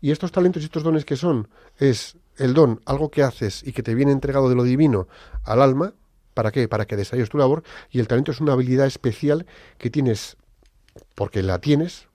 [0.00, 3.72] Y estos talentos y estos dones que son, es el don, algo que haces y
[3.72, 5.08] que te viene entregado de lo divino
[5.44, 5.94] al alma,
[6.34, 6.68] ¿para qué?
[6.68, 9.46] Para que desarrolles tu labor, y el talento es una habilidad especial
[9.78, 10.36] que tienes
[11.14, 12.08] porque la tienes,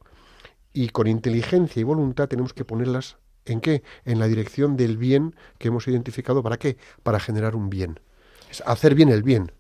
[0.73, 3.83] y con inteligencia y voluntad tenemos que ponerlas en qué?
[4.03, 6.43] En la dirección del bien que hemos identificado.
[6.43, 6.77] ¿Para qué?
[7.03, 7.99] Para generar un bien.
[8.49, 9.51] Es hacer bien el bien.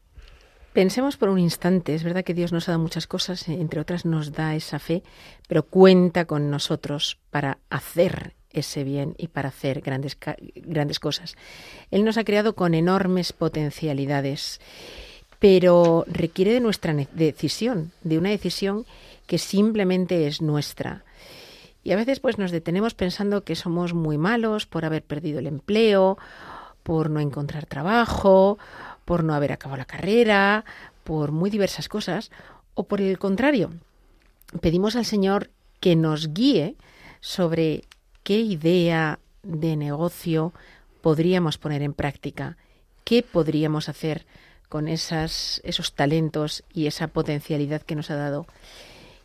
[0.75, 4.03] Pensemos por un instante, es verdad que Dios nos ha dado muchas cosas, entre otras
[4.03, 5.03] nos da esa fe,
[5.47, 10.17] pero cuenta con nosotros para hacer ese bien y para hacer grandes,
[10.53, 11.37] grandes cosas.
[11.91, 14.59] Él nos ha creado con enormes potencialidades,
[15.39, 18.85] pero requiere de nuestra decisión, de una decisión
[19.27, 21.05] que simplemente es nuestra.
[21.85, 25.47] Y a veces pues nos detenemos pensando que somos muy malos por haber perdido el
[25.47, 26.17] empleo,
[26.83, 28.59] por no encontrar trabajo,
[29.05, 30.65] por no haber acabado la carrera,
[31.03, 32.31] por muy diversas cosas,
[32.73, 33.71] o por el contrario,
[34.61, 36.75] pedimos al Señor que nos guíe
[37.21, 37.85] sobre
[38.23, 40.53] qué idea de negocio
[41.01, 42.57] podríamos poner en práctica,
[43.03, 44.25] qué podríamos hacer
[44.67, 48.47] con esos talentos y esa potencialidad que nos ha dado.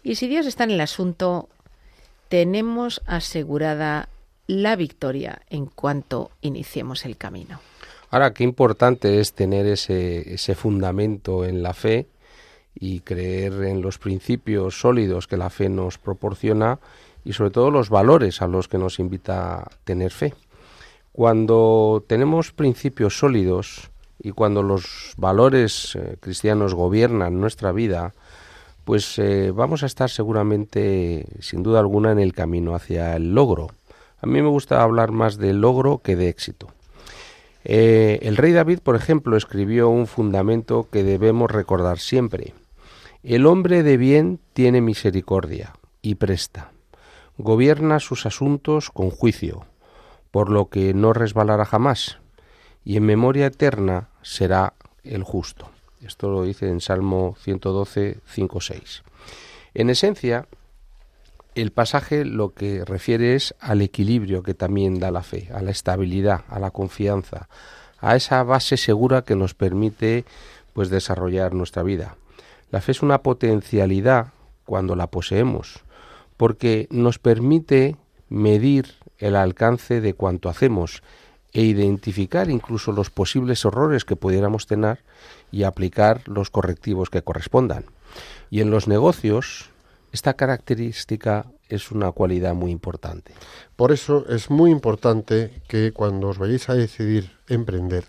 [0.03, 1.49] Y si Dios está en el asunto,
[2.29, 4.09] tenemos asegurada
[4.47, 7.61] la victoria en cuanto iniciemos el camino.
[8.11, 12.09] Ahora, qué importante es tener ese, ese fundamento en la fe
[12.75, 16.81] y creer en los principios sólidos que la fe nos proporciona
[17.25, 20.35] y sobre todo los valores a los que nos invita a tener fe.
[21.13, 23.91] Cuando tenemos principios sólidos
[24.23, 28.15] y cuando los valores eh, cristianos gobiernan nuestra vida,
[28.85, 33.69] pues eh, vamos a estar seguramente, sin duda alguna, en el camino hacia el logro.
[34.21, 36.69] A mí me gusta hablar más de logro que de éxito.
[37.65, 42.55] Eh, el rey David, por ejemplo, escribió un fundamento que debemos recordar siempre.
[43.23, 46.73] El hombre de bien tiene misericordia y presta.
[47.37, 49.67] Gobierna sus asuntos con juicio,
[50.31, 52.19] por lo que no resbalará jamás,
[52.85, 55.71] y en memoria eterna será el justo.
[56.01, 59.03] Esto lo dice en Salmo 112, 5, 6.
[59.75, 60.47] En esencia,
[61.61, 65.71] el pasaje lo que refiere es al equilibrio que también da la fe, a la
[65.71, 67.49] estabilidad, a la confianza,
[67.99, 70.25] a esa base segura que nos permite
[70.73, 72.17] pues desarrollar nuestra vida.
[72.71, 74.29] La fe es una potencialidad
[74.65, 75.81] cuando la poseemos,
[76.37, 77.97] porque nos permite
[78.29, 81.03] medir el alcance de cuanto hacemos
[81.53, 85.01] e identificar incluso los posibles errores que pudiéramos tener
[85.51, 87.87] y aplicar los correctivos que correspondan.
[88.51, 89.70] Y en los negocios,
[90.13, 93.33] esta característica es una cualidad muy importante.
[93.77, 98.05] Por eso es muy importante que cuando os vayáis a decidir emprender,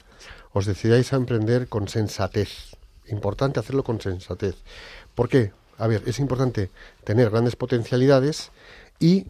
[0.54, 2.76] os decidáis a emprender con sensatez.
[3.08, 4.56] Importante hacerlo con sensatez.
[5.16, 5.52] ¿Por qué?
[5.78, 6.70] A ver, es importante
[7.04, 8.52] tener grandes potencialidades
[9.00, 9.28] y,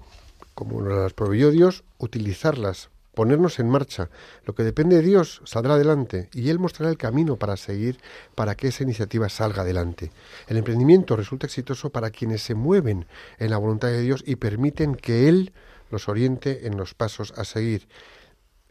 [0.56, 2.90] como las proveyó Dios, utilizarlas,
[3.22, 4.10] ponernos en marcha.
[4.46, 8.00] Lo que depende de Dios saldrá adelante y Él mostrará el camino para seguir
[8.34, 10.12] para que esa iniciativa salga adelante.
[10.48, 13.06] El emprendimiento resulta exitoso para quienes se mueven
[13.38, 15.54] en la voluntad de Dios y permiten que Él
[15.92, 17.88] los oriente en los pasos a seguir.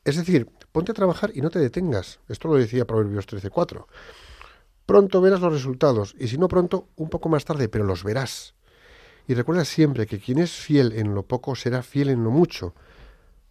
[0.05, 2.19] Es decir, ponte a trabajar y no te detengas.
[2.29, 3.87] Esto lo decía Proverbios 13:4.
[4.85, 8.55] Pronto verás los resultados y si no pronto, un poco más tarde, pero los verás.
[9.29, 12.75] Y recuerda siempre que quien es fiel en lo poco será fiel en lo mucho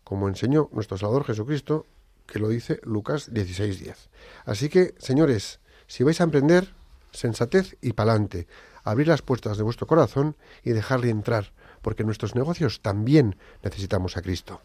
[0.10, 1.86] como enseñó nuestro Salvador Jesucristo,
[2.26, 4.10] que lo dice Lucas 16:10.
[4.44, 6.74] Así que, señores, si vais a emprender,
[7.12, 8.48] sensatez y palante,
[8.84, 14.18] abrir las puertas de vuestro corazón y dejarle entrar, porque en nuestros negocios también necesitamos
[14.18, 14.62] a Cristo.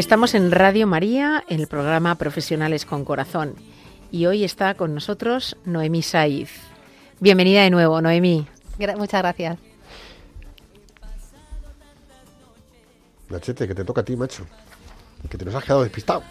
[0.00, 3.54] Estamos en Radio María, en el programa Profesionales con Corazón.
[4.10, 6.50] Y hoy está con nosotros Noemí Saiz.
[7.20, 8.46] Bienvenida de nuevo, Noemí.
[8.78, 9.58] Gra- muchas gracias.
[13.28, 14.46] Nachete, que te toca a ti, macho.
[15.28, 16.22] Que te nos has quedado despistado.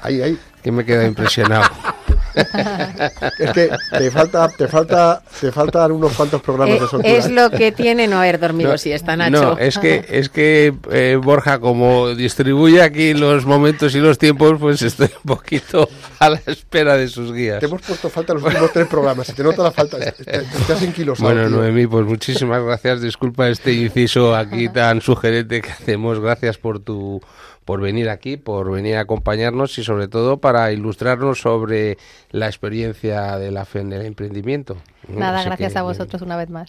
[0.00, 0.38] Ahí, ahí.
[0.62, 1.68] Que me queda impresionado.
[3.38, 7.12] Es que te falta, te falta, te faltan unos cuantos programas Eh, de soltura.
[7.14, 9.32] es lo que tiene no haber dormido No, siesta, Nacho.
[9.54, 14.58] No, es que, es que eh, Borja, como distribuye aquí los momentos y los tiempos,
[14.60, 15.88] pues estoy un poquito
[16.18, 17.60] a la espera de sus guías.
[17.60, 19.26] Te hemos puesto falta los últimos tres programas.
[19.26, 19.98] Se te nota la falta.
[19.98, 21.18] Estás en kilos.
[21.20, 23.00] Bueno, Noemí, pues muchísimas gracias.
[23.00, 26.20] Disculpa este inciso aquí tan sugerente que hacemos.
[26.20, 27.20] Gracias por tu
[27.64, 31.98] por venir aquí, por venir a acompañarnos y sobre todo para ilustrarnos sobre
[32.30, 34.76] la experiencia de la fe en el emprendimiento.
[35.08, 36.68] Nada, Así gracias que, a vosotros una vez más.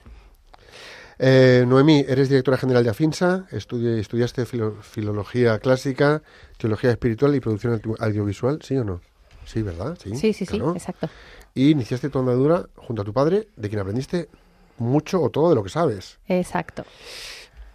[1.20, 6.24] Eh, Noemí, eres directora general de AFINSA, estudi- estudiaste filo- filología clásica,
[6.58, 9.02] teología espiritual y producción audio- audiovisual, ¿sí o no?
[9.46, 9.98] Sí, ¿verdad?
[10.02, 11.10] Sí, Sí, sí, sí, exacto.
[11.54, 14.30] Y iniciaste tu andadura junto a tu padre, de quien aprendiste
[14.78, 16.18] mucho o todo de lo que sabes.
[16.28, 16.86] Exacto.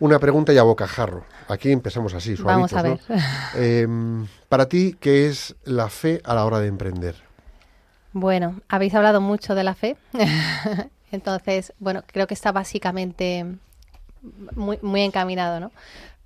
[0.00, 1.24] Una pregunta y a bocajarro.
[1.48, 3.22] Aquí empezamos así, Vamos suavitos, a ¿no?
[3.62, 7.14] Em, para ti, ¿qué es la fe a la hora de emprender?
[8.18, 9.98] Bueno, habéis hablado mucho de la fe.
[11.12, 13.44] Entonces, bueno, creo que está básicamente
[14.54, 15.70] muy, muy encaminado, ¿no?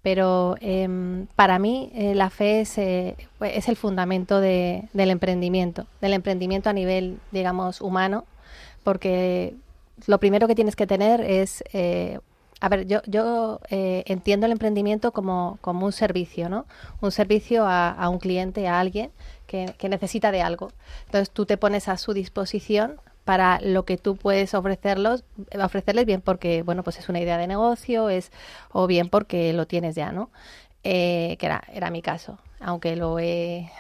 [0.03, 5.89] Pero em, para mí eh, la fe es, eh, es el fundamento de- del emprendimiento,
[6.01, 8.25] del emprendimiento a nivel, digamos, humano,
[8.85, 9.57] porque
[10.07, 12.21] lo primero que tienes que tener es, eh,
[12.61, 16.67] a ver, yo, yo eh, entiendo el emprendimiento como, como un servicio, ¿no?
[17.01, 19.11] Un servicio a un cliente, a alguien
[19.51, 20.73] que, necesita de algo.
[21.07, 25.25] Entonces tú te pones a su disposición para lo que tú puedes ofrecerlos,
[25.61, 28.31] ofrecerles bien porque, bueno, pues es una idea de negocio, es
[28.73, 30.31] o bien porque lo tienes ya, ¿no?
[30.85, 33.71] Eh, que era, era mi caso, aunque lo he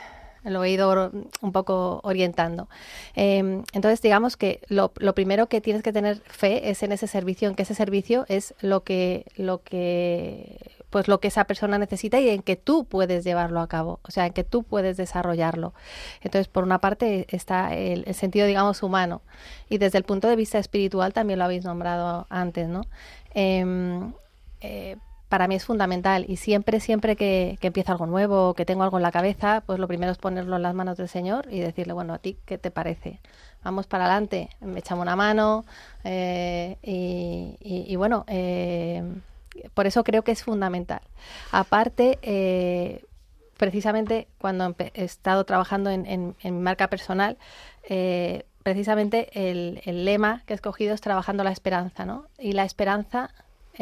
[0.45, 1.11] lo he ido
[1.41, 2.68] un poco orientando.
[3.14, 7.49] Eh, entonces, digamos que lo, primero que tienes que tener fe es en ese servicio,
[7.49, 10.59] en que ese servicio es lo que, lo que,
[10.91, 14.11] pues lo que esa persona necesita y en que tú puedes llevarlo a cabo, o
[14.11, 15.74] sea, en que tú puedes desarrollarlo.
[16.22, 19.22] Entonces, por una parte está el, el sentido, digamos, humano
[19.68, 22.82] y desde el punto de vista espiritual también lo habéis nombrado antes, ¿no?
[23.34, 24.12] Em,
[24.61, 24.97] eh,
[25.31, 29.03] para mí es fundamental y siempre, siempre que, empiezo algo nuevo, que tengo algo en
[29.05, 32.12] la cabeza, pues lo primero es ponerlo en las manos del Señor y decirle, bueno,
[32.12, 33.20] a ti, ¿qué te parece?
[33.64, 35.64] Vamos para adelante, me echamos una mano
[36.05, 39.03] eh, y, bueno, eh,
[39.72, 41.01] por eso creo que es fundamental.
[41.53, 43.05] Aparte, eh,
[43.57, 47.39] precisamente cuando he estado trabajando en, en- en marca personal,
[47.89, 52.26] eh, precisamente el, el lema que he escogido es trabajando la esperanza, ¿no?
[52.39, 53.31] Y la esperanza,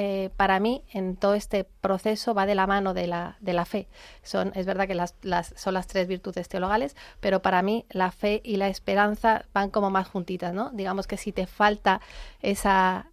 [0.01, 3.64] eh, para mí, en todo este proceso va de la mano de la, de la
[3.64, 3.88] fe.
[4.22, 5.14] Son, es verdad que las,
[5.57, 9.90] son las tres virtudes teologales, pero para mí la fe y la esperanza van como
[9.90, 10.70] más juntitas, ¿no?
[10.70, 12.01] Digamos que si te falta
[12.42, 13.07] esa,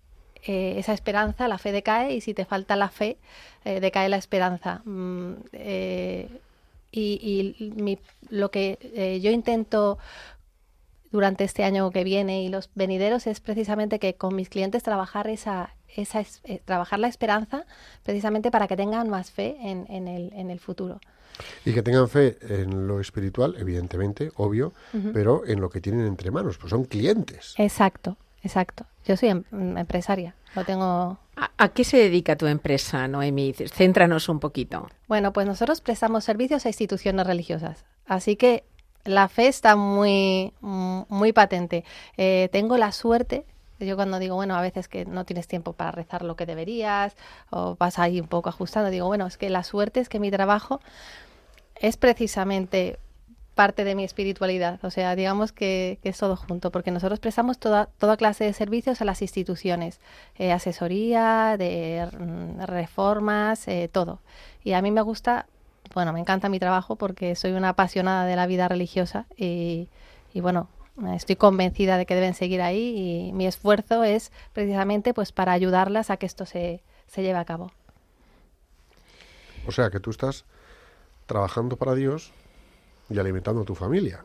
[0.43, 3.17] eh, esa esperanza, la fe decae, y si te falta la fe,
[3.65, 4.81] eh, decae la esperanza.
[4.85, 6.29] Mm, eh,
[6.91, 9.97] y y mi- lo que yo intento
[11.11, 15.27] durante este año que viene y los venideros es precisamente que con mis clientes trabajar
[15.27, 17.65] esa, esa es- eh, trabajar la esperanza
[18.03, 20.99] precisamente para que tengan más fe en, en el, en el futuro.
[21.65, 24.71] Y que tengan fe en lo espiritual, evidentemente, obvio,
[25.13, 27.55] pero en lo que tienen entre manos, pues son clientes.
[27.57, 28.85] Exacto, exacto.
[29.05, 29.43] Yo soy em-
[29.77, 33.53] empresaria, lo tengo ¿A, a qué se dedica tu empresa, Noemí?
[33.53, 34.87] Céntranos un poquito.
[35.09, 38.63] Bueno, pues nosotros prestamos servicios a instituciones religiosas, así que
[39.03, 41.83] la fe está muy, mm, muy patente.
[42.15, 43.45] Eh, tengo la suerte,
[43.79, 47.15] yo cuando digo, bueno, a veces que no tienes tiempo para rezar lo que deberías
[47.49, 50.31] o vas ahí un poco ajustando, digo, bueno, es que la suerte es que mi
[50.31, 50.79] trabajo
[51.75, 52.99] es precisamente
[53.55, 57.87] parte de mi espiritualidad, o sea, digamos que, es todo junto, porque nosotros prestamos toda,
[57.97, 60.01] toda clase de servicios a las instituciones,
[60.37, 64.19] eh, asesoría, de mm, reformas, eh, todo.
[64.63, 65.47] Y a mí me gusta,
[65.93, 69.87] bueno, me encanta mi trabajo porque soy una apasionada de la vida religiosa y
[70.41, 70.67] bueno,
[71.15, 76.09] estoy convencida de que deben seguir ahí y mi esfuerzo es precisamente pues para ayudarlas
[76.09, 77.71] a que esto se, se lleve a cabo.
[79.67, 80.45] O sea, que tú estás
[81.25, 82.31] trabajando para Dios
[83.09, 84.23] y alimentando a tu familia.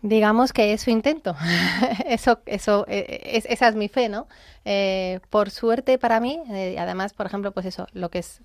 [0.00, 1.34] Digamos que eso intento.
[2.06, 4.28] eso, eso, eh, es, esa es mi fe, ¿no?
[4.64, 8.42] Eh, por suerte para mí, eh, además, por ejemplo, pues eso, lo que es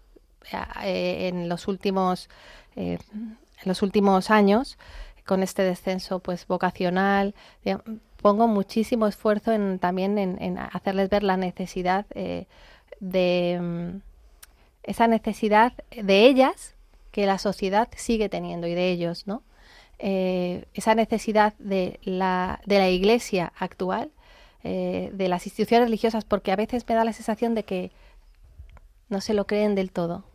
[0.83, 2.29] eh, en los últimos,
[2.75, 4.77] eh, en los últimos años,
[5.25, 7.35] con este descenso, pues vocacional,
[8.21, 12.45] pongo muchísimo esfuerzo en también en, en hacerles ver la necesidad eh,
[12.99, 14.01] de mm,
[14.83, 16.75] esa necesidad de ellas
[17.11, 19.43] que la sociedad sigue teniendo y de ellos, ¿no?
[19.99, 24.11] eh, esa necesidad de la, de la iglesia actual,
[24.63, 27.91] eh, de las instituciones religiosas, porque a veces me da la sensación de que
[29.07, 30.25] no se lo creen del todo.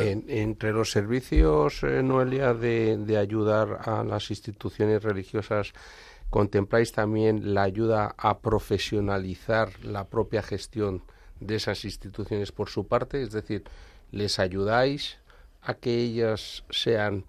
[0.00, 5.72] En- entre los servicios, eh, Noelia, de, de ayudar a las instituciones religiosas,
[6.30, 11.02] ¿contempláis también la ayuda a profesionalizar la propia gestión
[11.40, 13.22] de esas instituciones por su parte?
[13.22, 13.64] Es decir,
[14.10, 15.18] ¿les ayudáis
[15.62, 17.24] a que ellas sean,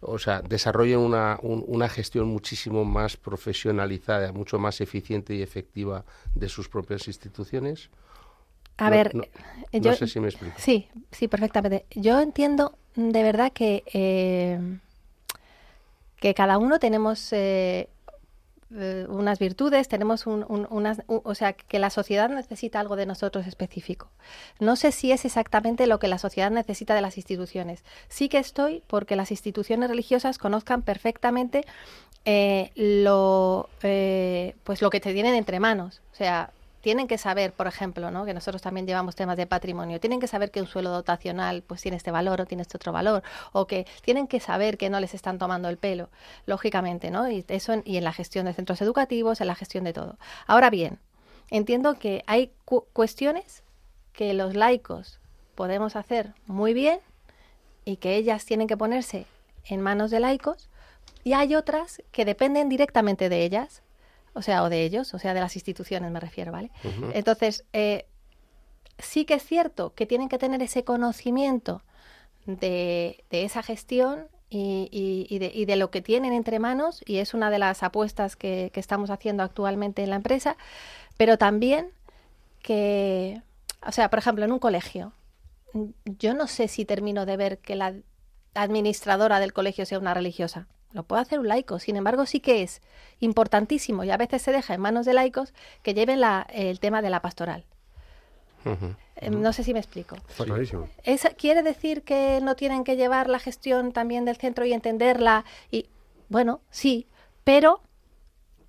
[0.00, 6.04] o sea, desarrollen una, un- una gestión muchísimo más profesionalizada, mucho más eficiente y efectiva
[6.34, 7.90] de sus propias instituciones?
[8.76, 9.28] A No- ver, no- eh,
[9.72, 10.54] no yo, sé si me explico.
[10.58, 11.86] Sí, sí, perfectamente.
[11.94, 14.58] Yo entiendo de verdad que, eh,
[16.20, 17.88] que cada uno tenemos eh,
[18.76, 23.06] eh, unas virtudes, tenemos un, un- unas, o sea, que la sociedad necesita algo de
[23.06, 24.08] nosotros específico.
[24.58, 27.84] No sé si es exactamente lo que la sociedad necesita de las instituciones.
[28.08, 31.64] Sí que estoy porque las instituciones religiosas conozcan perfectamente
[32.24, 36.00] eh, lo, eh, pues lo que te tienen entre manos.
[36.12, 36.50] O sea,
[36.84, 38.26] tienen que saber, por ejemplo, ¿no?
[38.26, 41.80] que nosotros también llevamos temas de patrimonio, tienen que saber que un suelo dotacional pues
[41.80, 43.22] tiene este valor o tiene este otro valor,
[43.52, 46.10] o que tienen que saber que no les están tomando el pelo,
[46.44, 47.30] lógicamente, ¿no?
[47.30, 50.18] Y eso en, y en la gestión de centros educativos, en la gestión de todo.
[50.46, 50.98] Ahora bien,
[51.50, 53.62] entiendo que hay cu- cuestiones
[54.12, 55.20] que los laicos
[55.54, 57.00] podemos hacer muy bien
[57.86, 59.24] y que ellas tienen que ponerse
[59.64, 60.68] en manos de laicos,
[61.22, 63.80] y hay otras que dependen directamente de ellas,
[64.34, 66.70] o sea, o de ellos, o sea, de las instituciones me refiero, ¿vale?
[67.14, 68.06] Entonces, eh,
[68.98, 71.82] sí que es cierto que tienen que tener ese conocimiento
[72.46, 77.02] de, de esa gestión y, y- y de, y de lo que tienen entre manos,
[77.06, 80.56] y es una de las apuestas que, que estamos haciendo actualmente en la empresa,
[81.16, 81.88] pero también
[82.62, 83.42] que,
[83.86, 85.12] o sea, por ejemplo, en un colegio,
[86.04, 87.94] yo no sé si termino de ver que la
[88.54, 90.68] administradora del colegio sea una religiosa.
[90.94, 91.78] Lo puede hacer un laico.
[91.80, 92.80] Sin embargo, sí que es
[93.20, 97.02] importantísimo y a veces se deja en manos de laicos que lleven la- el tema
[97.02, 97.64] de la pastoral.
[99.16, 100.16] Eh, No sé si me explico.
[100.28, 100.88] Está clarísimo.
[101.02, 105.44] ¿Es- ¿Quiere decir que no tienen que llevar la gestión también del centro y entenderla?
[105.70, 105.88] Y
[106.28, 107.06] bueno, sí,
[107.44, 107.80] pero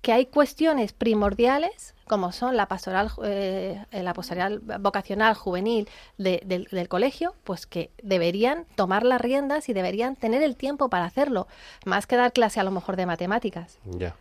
[0.06, 6.68] que hay cuestiones primordiales como son la pastoral, eh, la pastoral vocacional juvenil de- del,
[6.70, 11.48] del colegio, pues que deberían tomar las riendas y deberían tener el tiempo para hacerlo,
[11.84, 13.78] más que dar clase a lo mejor de matemáticas.
[13.98, 14.14] Ya.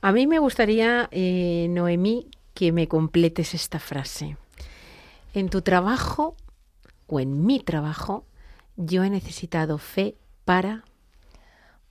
[0.00, 4.36] A mí me gustaría, eh, Noemí, que me completes esta frase.
[5.34, 6.36] En tu trabajo
[7.08, 8.24] o en mi trabajo,
[8.76, 10.14] yo he necesitado fe
[10.44, 10.84] para...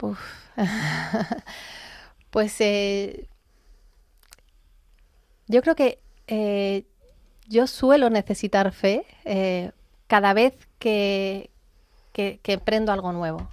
[0.01, 0.21] Uf.
[2.31, 3.27] pues eh,
[5.47, 6.85] yo creo que eh,
[7.47, 9.71] yo suelo necesitar fe eh,
[10.07, 11.49] cada vez que,
[12.13, 13.49] que, emprendo algo nuevo.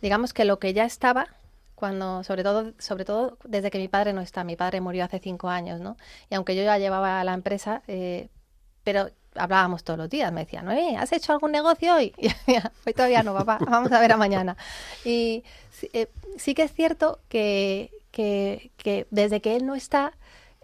[0.00, 1.26] Digamos que lo que ya estaba,
[1.74, 5.18] cuando, sobre todo, sobre todo desde que mi padre no está, mi padre murió hace
[5.18, 5.96] cinco años, ¿no?
[6.30, 8.28] Y aunque yo ya llevaba la empresa, eh,
[8.84, 10.72] pero hablábamos todos los días, me decía, ¿no?
[10.98, 12.14] ¿Has hecho algún negocio hoy?
[12.86, 14.56] Hoy todavía no, papá, vamos a ver a mañana.
[15.04, 15.42] Y
[15.72, 20.12] sí, eh, sí que es cierto que, que, que desde que él no está,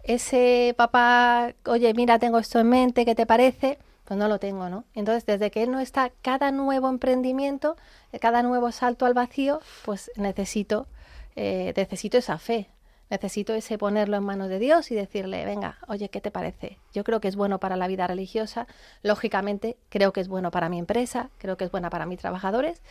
[0.03, 3.77] ese papá, oye, mira, tengo esto en mente, ¿qué te parece?
[4.05, 4.85] Pues no lo tengo, ¿no?
[4.95, 7.75] Entonces, desde que él no está, cada nuevo emprendimiento,
[8.19, 10.87] cada nuevo salto al vacío, pues necesito,
[11.35, 12.69] eh, necesito esa fe,
[13.09, 16.77] necesito ese ponerlo en manos de Dios y decirle, venga, oye, ¿qué te parece?
[16.93, 18.67] Yo creo que es bueno para la vida religiosa,
[19.03, 22.81] lógicamente creo que es bueno para mi empresa, creo que es buena para mis trabajadores,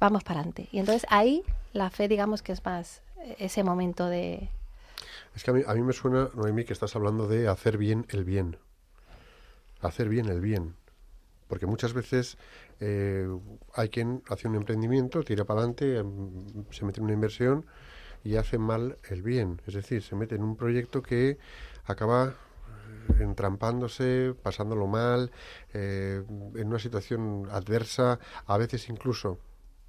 [0.00, 0.68] vamos para adelante.
[0.70, 3.00] Y entonces ahí la fe, digamos que es más
[3.38, 4.50] ese momento de...
[5.34, 8.06] Es que a mí, a mí me suena, Noemí, que estás hablando de hacer bien
[8.08, 8.56] el bien.
[9.80, 10.74] Hacer bien el bien.
[11.48, 12.36] Porque muchas veces
[12.80, 13.26] eh,
[13.74, 17.66] hay quien hace un emprendimiento, tira para adelante, em, se mete en una inversión
[18.22, 19.60] y hace mal el bien.
[19.66, 21.38] Es decir, se mete en un proyecto que
[21.84, 25.30] acaba eh, entrampándose, pasándolo mal,
[25.72, 26.22] eh,
[26.54, 29.38] en una situación adversa, a veces incluso,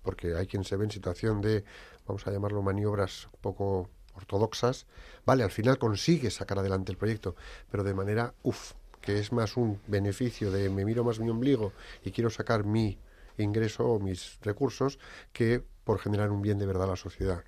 [0.01, 1.63] porque hay quien se ve en situación de,
[2.09, 4.87] vamos a llamarlo, maniobras poco ortodoxas,
[5.25, 7.35] vale, al final consigue sacar adelante el proyecto,
[7.69, 11.71] pero de manera, uff, que es más un beneficio de me miro más mi ombligo
[12.03, 12.97] y quiero sacar mi
[13.37, 14.99] ingreso o mis recursos
[15.31, 17.43] que por generar un bien de verdad a la sociedad.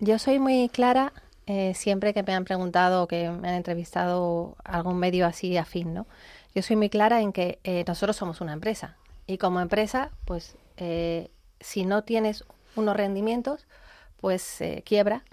[0.00, 1.12] Yo soy muy clara
[1.46, 5.92] eh, siempre que me han preguntado o que me han entrevistado algún medio así afín,
[5.92, 6.06] ¿no?
[6.54, 10.56] Yo soy muy clara en que eh, nosotros somos una empresa y como empresa, pues
[10.78, 11.30] eh,
[11.60, 12.44] si no tienes
[12.76, 13.66] unos rendimientos,
[14.20, 15.24] pues eh, quiebra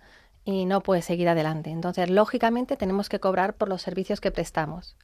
[0.44, 1.70] y no puedes seguir adelante.
[1.70, 4.96] Entonces, lógicamente, tenemos que cobrar por los servicios que prestamos.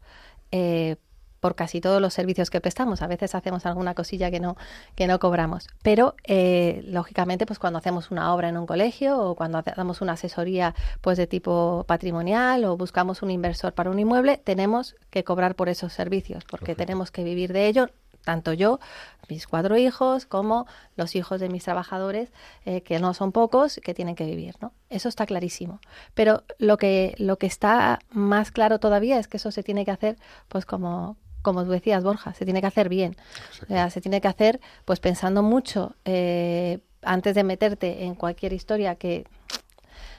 [0.52, 0.98] Eh,
[1.40, 3.02] por casi todos los servicios que prestamos.
[3.02, 4.58] A veces hacemos alguna cosilla que no,
[4.96, 5.68] que no cobramos.
[5.82, 10.14] Pero, eh, lógicamente, pues cuando hacemos una obra en un colegio o cuando damos una
[10.14, 15.56] asesoría pues de tipo patrimonial o buscamos un inversor para un inmueble, tenemos que cobrar
[15.56, 17.90] por esos servicios porque tenemos que vivir de ello
[18.28, 18.82] tanto yo,
[19.30, 20.68] mis cuatro hijos, como
[20.98, 22.34] los hijos de mis trabajadores,
[22.66, 24.74] eh, que no son pocos, que tienen que vivir, ¿no?
[24.90, 25.80] Eso está clarísimo.
[26.14, 29.92] Pero lo que, lo que está más claro todavía es que eso se tiene que
[29.92, 30.18] hacer,
[30.50, 33.16] pues como, como tú decías, Borja, se tiene que hacer bien.
[33.64, 38.52] O sea, se tiene que hacer, pues pensando mucho eh, antes de meterte en cualquier
[38.52, 39.26] historia que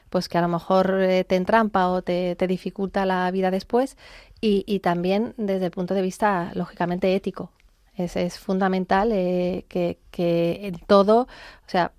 [0.09, 3.99] pues que a lo mejor eh, te entrampa o te, te dificulta la vida después
[4.41, 7.51] y, y también desde el punto de vista lógicamente ético
[7.99, 11.93] es, es fundamental eh, que, que en todo, o sea,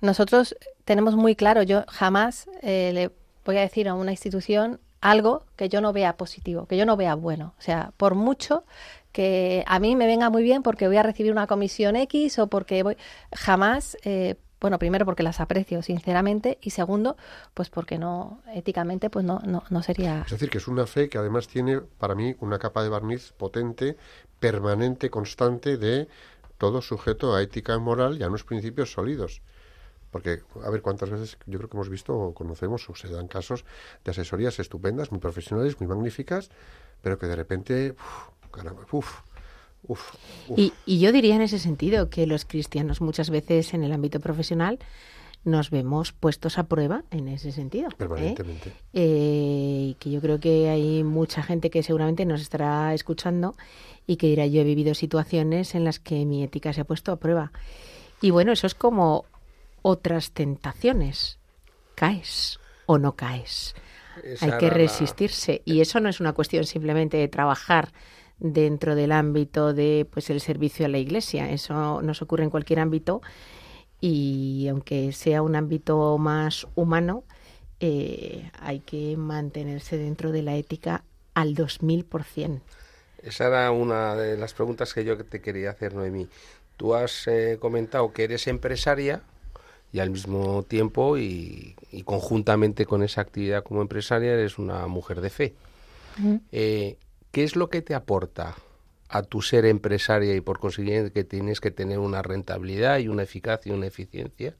[0.00, 3.10] nosotros tenemos muy claro, yo jamás eh, le
[3.44, 6.96] voy a decir a una institución algo que yo no vea positivo, que yo no
[6.96, 7.54] vea bueno.
[7.58, 8.64] O sea, por mucho
[9.10, 12.46] que a mí me venga muy bien porque voy a recibir una comisión X o
[12.46, 12.96] porque voy,
[13.34, 17.16] jamás, eh, bueno, primero porque las aprecio sinceramente y segundo,
[17.52, 20.22] pues porque no, éticamente, pues no, no, no sería...
[20.24, 23.32] Es decir, que es una fe que además tiene para mí una capa de barniz
[23.32, 23.96] potente,
[24.42, 26.08] permanente, constante de
[26.58, 29.40] todo sujeto a ética moral y a unos principios sólidos.
[30.10, 33.28] Porque, a ver, cuántas veces yo creo que hemos visto o conocemos o se dan
[33.28, 33.64] casos
[34.04, 36.50] de asesorías estupendas, muy profesionales, muy magníficas,
[37.02, 37.94] pero que de repente,
[38.50, 39.22] caramba, uf,
[40.86, 44.78] y yo diría en ese sentido que los cristianos muchas veces en el ámbito profesional
[45.44, 47.88] nos vemos puestos a prueba en ese sentido.
[47.88, 47.94] ¿eh?
[47.96, 48.72] permanentemente.
[48.92, 53.54] Eh, y que yo creo que hay mucha gente que seguramente nos estará escuchando
[54.06, 57.10] y que dirá yo he vivido situaciones en las que mi ética se ha puesto
[57.12, 57.52] a prueba.
[58.20, 59.24] Y bueno, eso es como
[59.82, 61.38] otras tentaciones.
[61.96, 63.74] Caes o no caes.
[64.22, 65.62] Esa Hay que la- resistirse.
[65.64, 67.92] Y eso no es una cuestión simplemente de trabajar
[68.38, 71.50] dentro del ámbito de pues el servicio a la iglesia.
[71.50, 73.22] Eso nos ocurre en cualquier ámbito
[74.02, 77.22] y aunque sea un ámbito más humano,
[77.78, 82.60] eh, hay que mantenerse dentro de la ética al 2000%.
[83.22, 86.26] Esa era una de las preguntas que yo te quería hacer, Noemí.
[86.76, 89.22] Tú has eh, comentado que eres empresaria
[89.92, 95.20] y al mismo tiempo y, y conjuntamente con esa actividad como empresaria eres una mujer
[95.20, 95.54] de fe.
[96.50, 96.96] Eh,
[97.30, 98.56] ¿Qué es lo que te aporta
[99.12, 103.22] a tu ser empresaria y por consiguiente que tienes que tener una rentabilidad y una
[103.22, 104.56] eficacia y una eficiencia?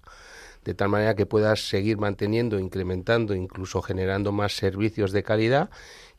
[0.64, 5.70] de tal manera que puedas seguir manteniendo, incrementando, incluso generando más servicios de calidad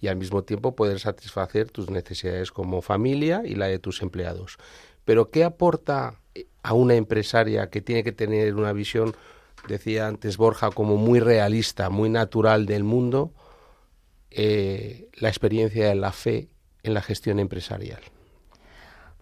[0.01, 4.57] y al mismo tiempo poder satisfacer tus necesidades como familia y la de tus empleados.
[5.05, 6.19] Pero ¿qué aporta
[6.61, 9.15] a una empresaria que tiene que tener una visión,
[9.67, 13.31] decía antes Borja, como muy realista, muy natural del mundo,
[14.29, 16.49] eh, la experiencia de la fe
[16.84, 18.01] en la gestión empresarial?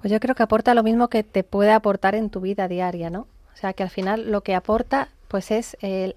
[0.01, 3.09] Pues yo creo que aporta lo mismo que te puede aportar en tu vida diaria,
[3.09, 3.21] ¿no?
[3.53, 6.15] O sea, que al final lo que aporta, pues es el-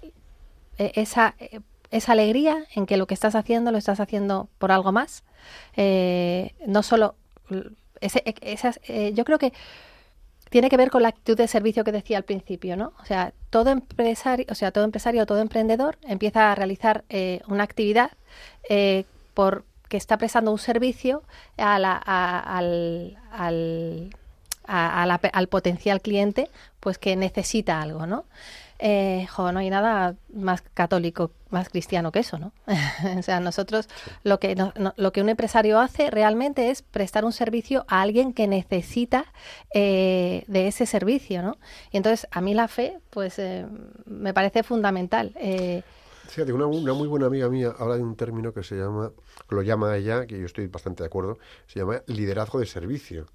[0.77, 1.59] e- esa, eh,
[1.91, 5.23] esa alegría en que lo que estás haciendo lo estás haciendo por algo más.
[5.77, 7.15] Eh, no solo
[8.01, 8.57] ese, e-
[8.87, 9.53] eh, yo creo que
[10.49, 12.93] tiene que ver con la actitud de servicio que decía al principio, ¿no?
[13.01, 17.63] O sea, todo empresario, o sea, todo empresario, todo emprendedor empieza a realizar eh, una
[17.63, 18.11] actividad
[18.69, 21.23] eh, por que está prestando un servicio
[21.57, 24.11] a la- a- al, al,
[24.67, 28.25] al potencial cliente, pues que necesita algo, ¿no?
[28.77, 32.51] Eh, no hay nada más católico, más cristiano que eso, ¿no?
[33.17, 33.87] o sea, nosotros
[34.23, 34.55] lo que
[34.97, 39.25] lo que un empresario hace realmente es prestar un servicio a alguien que necesita
[39.73, 41.57] eh, de ese servicio, ¿no?
[41.91, 43.65] Y entonces a mí la fe, pues eh,
[44.05, 45.31] me parece fundamental.
[46.27, 49.11] Fíjate, una, una muy buena amiga mía habla de un término que se llama,
[49.49, 53.25] lo llama ella, que yo estoy bastante de acuerdo, se llama liderazgo de servicio.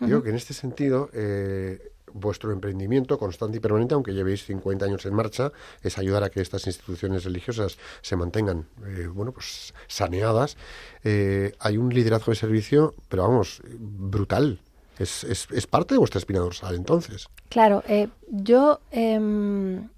[0.00, 4.84] Y Digo que en este sentido, eh, vuestro emprendimiento constante y permanente, aunque llevéis 50
[4.84, 9.74] años en marcha, es ayudar a que estas instituciones religiosas se mantengan, eh, bueno, pues
[9.86, 10.56] saneadas.
[11.04, 14.60] Eh, hay un liderazgo de servicio, pero vamos, brutal.
[14.98, 17.28] Es, es, es parte de vuestra espina dorsal, entonces.
[17.50, 17.84] Claro,
[18.28, 19.88] yo em,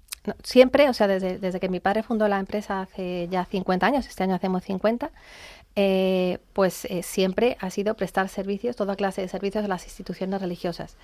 [0.43, 4.07] siempre, o sea, desde, desde que mi padre fundó la empresa hace ya 50 años,
[4.07, 5.11] este año hacemos 50,
[5.75, 10.41] eh, pues eh, siempre ha sido prestar servicios, toda clase de servicios a las instituciones
[10.41, 10.97] religiosas.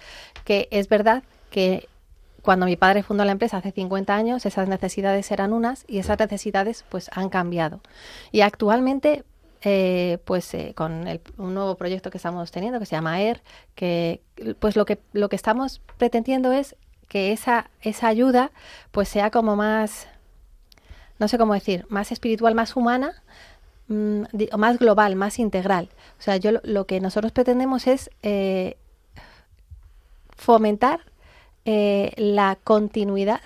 [0.44, 1.88] Que es verdad que
[2.42, 6.20] cuando mi padre fundó la empresa hace 50 años, esas necesidades eran unas y esas
[6.20, 7.80] necesidades pues han cambiado.
[8.32, 9.24] Y actualmente
[9.64, 13.42] eh, pues eh, con el- un nuevo proyecto que estamos teniendo que se llama ER,
[13.74, 14.22] que
[14.60, 16.76] pues lo que lo que estamos pretendiendo es
[17.08, 18.52] que esa esa ayuda
[18.92, 20.08] pues sea como más
[21.20, 23.24] no sé cómo decir, más espiritual, más humana,
[23.88, 24.24] mm,
[24.58, 25.90] más global, más integral.
[26.20, 28.78] O sea, yo lo, lo que nosotros pretendemos es eh,
[30.36, 31.02] fomentar
[31.66, 33.42] eh, la continuidad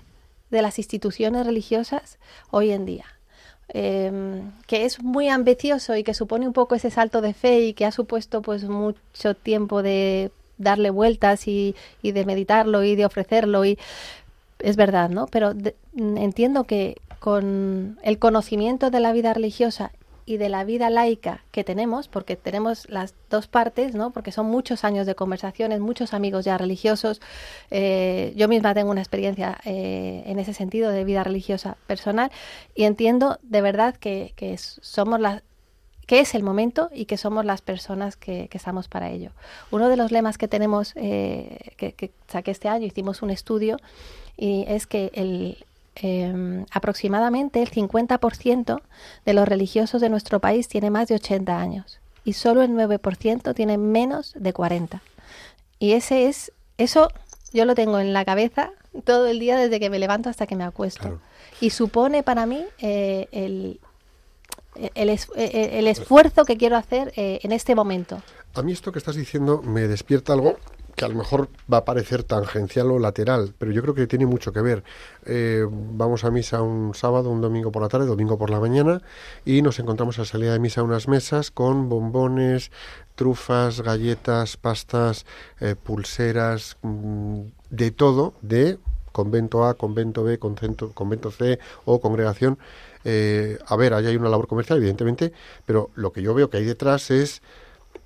[0.49, 3.05] de las instituciones religiosas hoy en día.
[3.73, 7.73] Em, que es muy ambicioso y que supone un poco ese salto de fe y
[7.73, 10.31] que ha supuesto pues mucho tiempo de
[10.61, 13.77] darle vueltas y, y de meditarlo y de ofrecerlo y
[14.59, 15.27] es verdad, ¿no?
[15.27, 19.91] Pero de- mm, entiendo que con el conocimiento de la vida religiosa
[20.25, 24.11] y de la vida laica que tenemos, porque tenemos las dos partes, ¿no?
[24.11, 27.21] Porque son muchos años de conversaciones, muchos amigos ya religiosos.
[27.71, 32.31] eh, yo misma tengo una experiencia eh, en ese sentido de vida religiosa personal
[32.75, 34.33] y entiendo de verdad que,
[34.81, 35.43] somos las
[36.11, 39.31] que es el momento y que somos las personas que, que estamos para ello.
[39.71, 43.77] Uno de los lemas que tenemos, eh, que, que saqué este año, hicimos un estudio,
[44.35, 45.63] y es que el,
[45.95, 48.81] eh, aproximadamente el 50%
[49.25, 53.55] de los religiosos de nuestro país tiene más de 80 años y solo el 9%
[53.55, 55.01] tiene menos de 40.
[55.79, 57.07] Y ese es, eso
[57.53, 58.71] yo lo tengo en la cabeza
[59.05, 61.03] todo el día desde que me levanto hasta que me acuesto.
[61.03, 61.21] Claro.
[61.61, 63.79] Y supone para mí eh, el,
[64.95, 68.21] el, es- eh, el esfuerzo que quiero hacer eh, en este momento.
[68.53, 70.57] A mí esto que estás diciendo me despierta algo
[70.95, 74.25] que a lo mejor va a parecer tangencial o lateral, pero yo creo que tiene
[74.25, 74.83] mucho que ver.
[75.25, 79.01] Eh, vamos a misa un sábado, un domingo por la tarde, domingo por la mañana,
[79.45, 82.71] y nos encontramos a salida de misa unas mesas con bombones,
[83.15, 85.25] trufas, galletas, pastas,
[85.61, 88.77] eh, pulseras, mm, de todo, de
[89.13, 92.57] convento A, convento B, convento, convento C o congregación.
[93.03, 95.33] Eh, a ver, ahí hay una labor comercial, evidentemente,
[95.65, 97.41] pero lo que yo veo que hay detrás es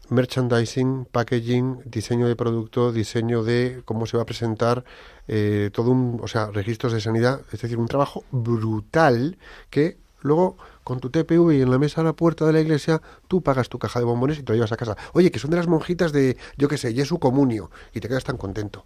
[0.10, 4.84] merchandising, packaging, diseño de producto, diseño de cómo se va a presentar,
[5.28, 9.38] eh, todo un, o sea, registros de sanidad, es decir, un trabajo brutal
[9.70, 13.02] que luego con tu TPV y en la mesa a la puerta de la iglesia,
[13.28, 14.96] tú pagas tu caja de bombones y te lo llevas a casa.
[15.14, 18.24] Oye, que son de las monjitas de, yo qué sé, Jesu Comunio, y te quedas
[18.24, 18.86] tan contento.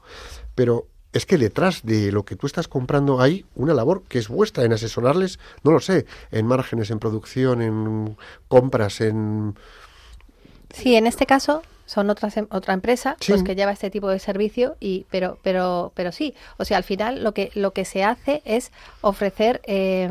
[0.56, 4.28] Pero es que detrás de lo que tú estás comprando hay una labor que es
[4.28, 8.16] vuestra en asesorarles, no lo sé, en márgenes, en producción, en
[8.48, 9.56] compras, en...
[10.72, 13.32] Sí, en este caso son otras em- otra empresa Sí.
[13.32, 16.84] pues que lleva este tipo de servicio y pero pero pero sí o sea al
[16.84, 20.08] final lo que lo que se hace es ofrecer eh,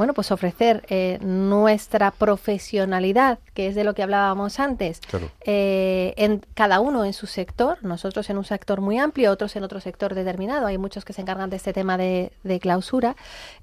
[0.00, 5.30] bueno pues ofrecer eh, nuestra profesionalidad que es de lo que hablábamos antes Claro.
[5.44, 9.62] eh, en cada uno en su sector nosotros en un sector muy amplio otros en
[9.62, 13.14] otro sector determinado hay muchos que se encargan de este tema de, de clausura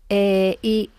[0.09, 0.91] eh, y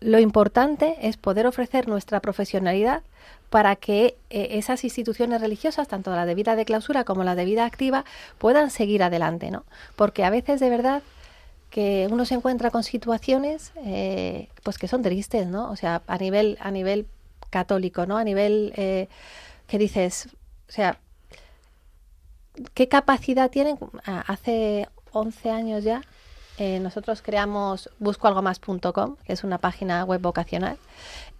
[0.00, 3.00] lo importante es poder ofrecer nuestra profesionalidad
[3.48, 7.44] para que eh, esas instituciones religiosas, tanto la de vida de clausura como la de
[7.46, 8.04] vida activa,
[8.38, 9.64] puedan seguir adelante, ¿no?
[9.96, 11.02] Porque a veces de verdad
[11.72, 15.70] que uno se encuentra con situaciones eh, pues que son tristes, ¿no?
[15.70, 17.06] O sea, a nivel, a nivel
[17.48, 18.18] católico, ¿no?
[18.18, 19.08] A nivel eh,
[19.66, 20.28] que dices,
[20.68, 20.98] o sea,
[22.74, 23.78] ¿qué capacidad tienen?
[24.04, 26.02] Ah, Hace 11 años ya
[26.58, 30.76] eh, nosotros creamos buscoalgomás.com, que es una página web vocacional,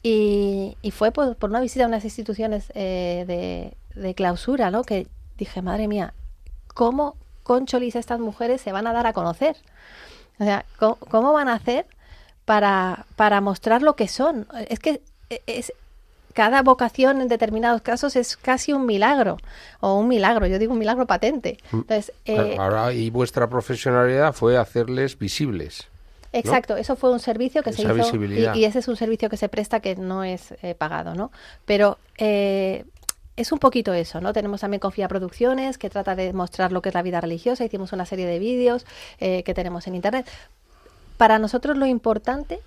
[0.02, 4.82] y, y fue por, por una visita a unas instituciones eh, de, de clausura, ¿no?
[4.82, 6.14] Que dije, madre mía,
[6.72, 9.56] ¿cómo concholis estas mujeres se van a dar a conocer?
[10.42, 11.86] O sea, ¿cómo, cómo van a hacer
[12.44, 14.48] para, para mostrar lo que son?
[14.68, 15.72] Es que eh, es,
[16.32, 19.36] cada vocación en determinados casos es casi un milagro,
[19.80, 21.58] o un milagro, yo digo un milagro patente.
[21.72, 25.88] Entonces, eh, Ahora, y vuestra profesionalidad fue hacerles visibles.
[26.32, 28.16] Exacto, eso fue un servicio que se hizo
[28.54, 31.30] y ese es un servicio que se presta que no es eh, pagado, ¿no?
[31.66, 32.86] Pero eh,
[33.36, 34.32] es un poquito eso, ¿no?
[34.32, 37.64] Tenemos también Confía Producciones que trata de mostrar lo que es la vida religiosa.
[37.64, 38.84] Hicimos una serie de vídeos
[39.20, 40.26] eh, que tenemos en internet.
[41.16, 42.60] Para nosotros lo importante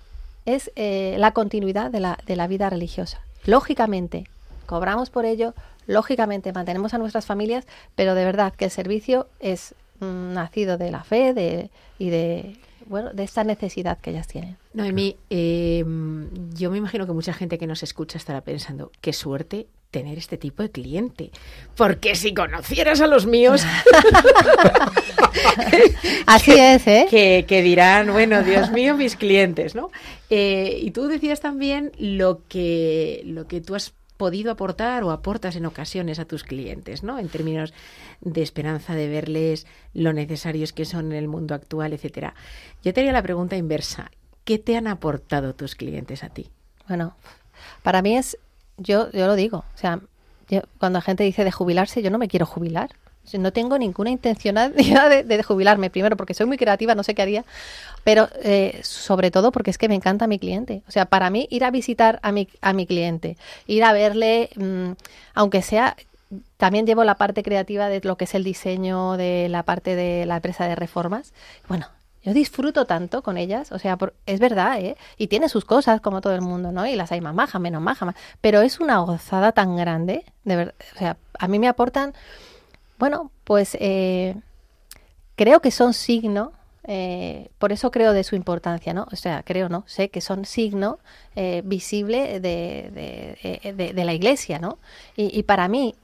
[0.44, 3.20] es eh, la continuidad de la, de la vida religiosa.
[3.44, 4.28] Lógicamente,
[4.66, 5.54] cobramos por ello,
[5.86, 7.64] lógicamente mantenemos a nuestras familias,
[7.94, 12.56] pero de verdad que el servicio es mm, nacido de la fe de, y de
[12.88, 14.56] bueno de esta necesidad que ellas tienen.
[14.72, 15.84] Noemí, eh,
[16.54, 20.36] yo me imagino que mucha gente que nos escucha estará pensando, qué suerte tener este
[20.36, 21.30] tipo de cliente.
[21.76, 23.64] Porque si conocieras a los míos,
[26.26, 27.06] Así es, ¿eh?
[27.08, 29.90] que, que dirán, bueno, Dios mío, mis clientes, ¿no?
[30.28, 35.56] Eh, y tú decías también lo que, lo que tú has podido aportar o aportas
[35.56, 37.18] en ocasiones a tus clientes, ¿no?
[37.18, 37.72] En términos
[38.20, 42.34] de esperanza, de verles lo necesarios que son en el mundo actual, etcétera.
[42.82, 44.10] Yo te haría la pregunta inversa.
[44.44, 46.48] ¿Qué te han aportado tus clientes a ti?
[46.88, 47.16] Bueno,
[47.82, 48.38] para mí es,
[48.76, 50.00] yo, yo lo digo, o sea,
[50.48, 52.90] yo- cuando la gente dice de jubilarse, yo no me quiero jubilar.
[53.34, 57.44] No tengo ninguna intención de, jubilarme, primero porque soy muy creativa, no sé qué haría,
[58.04, 60.82] pero eh, sobre todo porque es que me encanta mi cliente.
[60.88, 64.50] O sea, para mí ir a visitar a mi, a mi cliente, ir a verle,
[64.56, 64.92] mm,
[65.34, 65.96] aunque sea,
[66.56, 70.26] también llevo la parte creativa de lo que es el diseño, de la parte de
[70.26, 71.32] la empresa de reformas.
[71.68, 71.86] Bueno,
[72.24, 74.96] yo disfruto tanto con ellas, o sea, por- es verdad, ¿eh?
[75.16, 76.84] Y tiene sus cosas, como todo el mundo, ¿no?
[76.86, 80.56] Y las hay más majas, menos majas, más- pero es una gozada tan grande, de
[80.56, 82.14] verdad, o sea, a mí me aportan,
[82.98, 84.34] bueno, pues eh,
[85.36, 86.52] creo que son signo,
[86.84, 89.06] eh, por eso creo de su importancia, ¿no?
[89.12, 89.84] O sea, creo, ¿no?
[89.86, 90.98] Sé que son signo
[91.34, 92.40] eh, visible eh,
[93.74, 94.78] de- de la iglesia, ¿no?
[95.16, 95.94] Y, y para mí,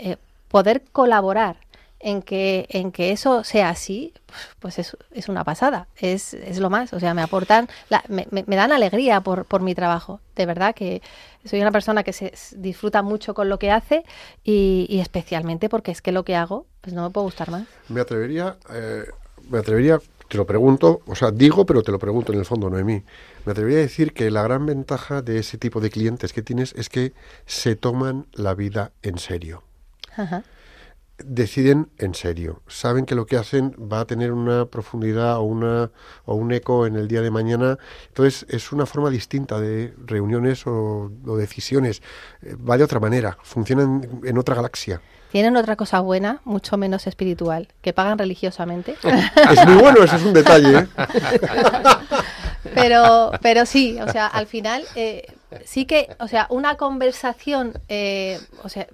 [0.49, 1.57] poder colaborar
[2.01, 4.13] en que, en que eso sea así,
[4.59, 8.27] pues es, es una pasada, es, es lo más, o sea, me aportan, la- me-
[8.31, 11.01] me dan alegría por, por mi trabajo, de verdad que
[11.45, 14.05] soy una persona que se disfruta mucho con lo que hace
[14.45, 17.67] y, y especialmente porque es que lo que hago, pues no me puede gustar más.
[17.89, 19.05] Me atrevería, eh,
[19.51, 22.71] me atrevería, te lo pregunto, o sea, digo, pero te lo pregunto en el fondo,
[22.71, 23.03] Noemí.
[23.45, 26.73] Me atrevería a decir que la gran ventaja de ese tipo de clientes que tienes
[26.77, 27.13] es que
[27.47, 29.63] se toman la vida en serio.
[30.17, 30.45] Ajá.
[31.25, 35.91] Deciden en serio, saben que lo que hacen va a tener una profundidad o una
[36.25, 40.67] o un eco en el día de mañana, entonces es una forma distinta de reuniones
[40.67, 42.03] o, o decisiones,
[42.43, 45.01] Eh, va de otra manera, funcionan en otra galaxia.
[45.31, 48.97] Tienen otra cosa buena, mucho menos espiritual, que pagan religiosamente.
[49.51, 50.79] Es muy bueno, ese es un detalle.
[50.79, 50.87] ¿eh?
[52.75, 55.27] pero pero sí o sea al final eh,
[55.65, 58.87] sí que o sea una conversación eh, o sea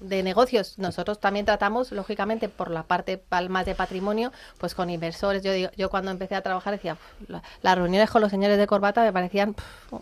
[0.00, 5.42] de negocios nosotros también tratamos lógicamente por la parte más de patrimonio pues con inversores.
[5.42, 8.58] Yo digo- yo cuando empecé a trabajar decía "Pf, la- las reuniones con los señores
[8.58, 9.54] de corbata me parecían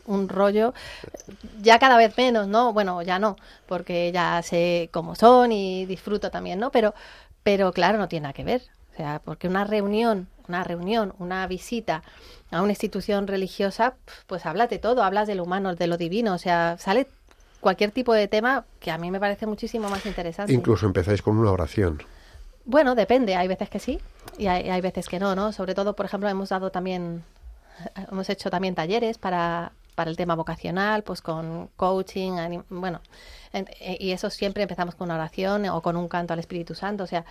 [0.07, 0.75] un rollo
[1.63, 3.37] ya cada vez menos no bueno ya no
[3.67, 6.95] porque ya sé cómo son y disfruto también no pero
[7.43, 8.63] pero claro no tiene nada que ver.
[8.93, 12.03] O sea, porque una reunión, una reunión, una visita
[12.51, 13.95] a una institución religiosa,
[14.27, 17.07] pues hablas de todo, hablas de lo humano, de lo divino, o sea, sale
[17.61, 20.53] cualquier tipo de tema que a mí me parece muchísimo más interesante.
[20.53, 22.03] Incluso empezáis con una oración.
[22.65, 24.01] Bueno, depende, hay veces que sí
[24.39, 25.53] y hay, hay veces que no, ¿no?
[25.53, 27.23] Sobre todo, por ejemplo, hemos dado también,
[28.11, 33.01] hemos hecho también talleres para, para el tema vocacional, pues con coaching, bueno,
[33.53, 36.75] en- eh, y eso siempre empezamos con una oración o con un canto al Espíritu
[36.75, 37.25] Santo, o sea,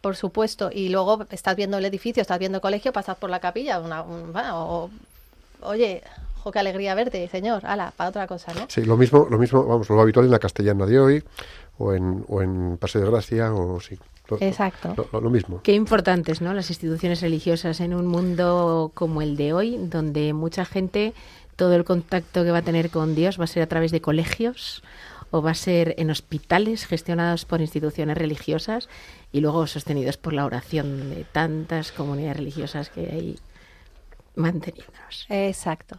[0.00, 3.40] por supuesto, y luego estás viendo el edificio, estás viendo el colegio, pasas por la
[3.40, 4.90] capilla, una, un- va, o,
[5.62, 6.02] oye,
[6.42, 8.66] jo, qué alegría verte, señor, ala, para otra cosa, ¿no?
[8.68, 11.24] Sí, lo mismo, lo mismo, vamos, lo habitual en la castellana de hoy,
[11.78, 13.98] o en, o en Paseo de Gracia, o sí.
[14.28, 14.92] Lo, Exacto.
[14.96, 15.60] lo- lo- lo mismo.
[15.62, 16.52] Qué importantes, ¿no?
[16.52, 21.14] Las instituciones religiosas en un mundo como el de hoy, donde mucha gente,
[21.56, 24.00] todo el contacto que va a tener con Dios va a ser a través de
[24.02, 24.82] colegios
[25.30, 28.88] o va a ser en hospitales gestionados por instituciones religiosas
[29.32, 33.38] y luego sostenidos por la oración de tantas comunidades religiosas que hay
[34.36, 35.26] manteniéndonos.
[35.28, 35.96] Exacto.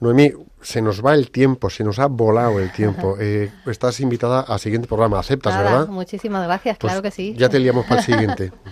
[0.00, 3.16] Noemí, se nos va el tiempo, se nos ha volado el tiempo.
[3.24, 5.88] Eh, estás invitada al siguiente programa, ¿aceptas, Nada, verdad?
[5.88, 7.34] muchísimas gracias, Pues claro que sí.
[7.38, 8.52] Ya te liamos para el siguiente.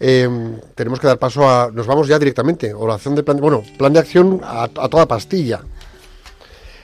[0.00, 0.28] Eh,
[0.74, 1.70] tenemos que dar paso a.
[1.72, 2.72] Nos vamos ya directamente.
[2.72, 3.38] Oración de plan.
[3.38, 5.62] Bueno, plan de acción a, a toda pastilla.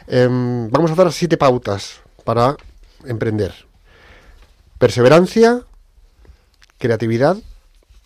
[0.07, 2.57] Em, vamos a dar siete pautas para
[3.05, 3.53] emprender:
[4.79, 5.63] perseverancia,
[6.79, 7.37] creatividad,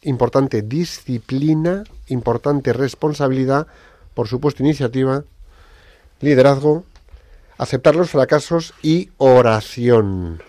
[0.02, 3.66] importante disciplina, importante responsabilidad,
[4.14, 5.24] por supuesto iniciativa,
[6.20, 6.84] liderazgo,
[7.58, 10.42] aceptar los fracasos y oración.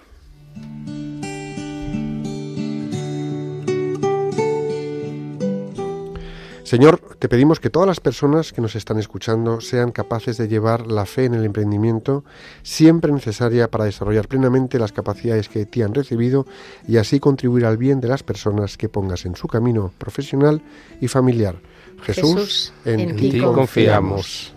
[6.67, 10.85] Señor, te pedimos que todas las personas que nos están escuchando sean capaces de llevar
[10.87, 12.25] la fe en el emprendimiento
[12.61, 16.45] siempre necesaria para desarrollar plenamente las capacidades que te han recibido
[16.85, 20.61] y así contribuir al bien de las personas que pongas en su camino profesional
[20.99, 21.55] y familiar.
[22.01, 24.53] Jesús, Jesús, en, en ti ti confiamos.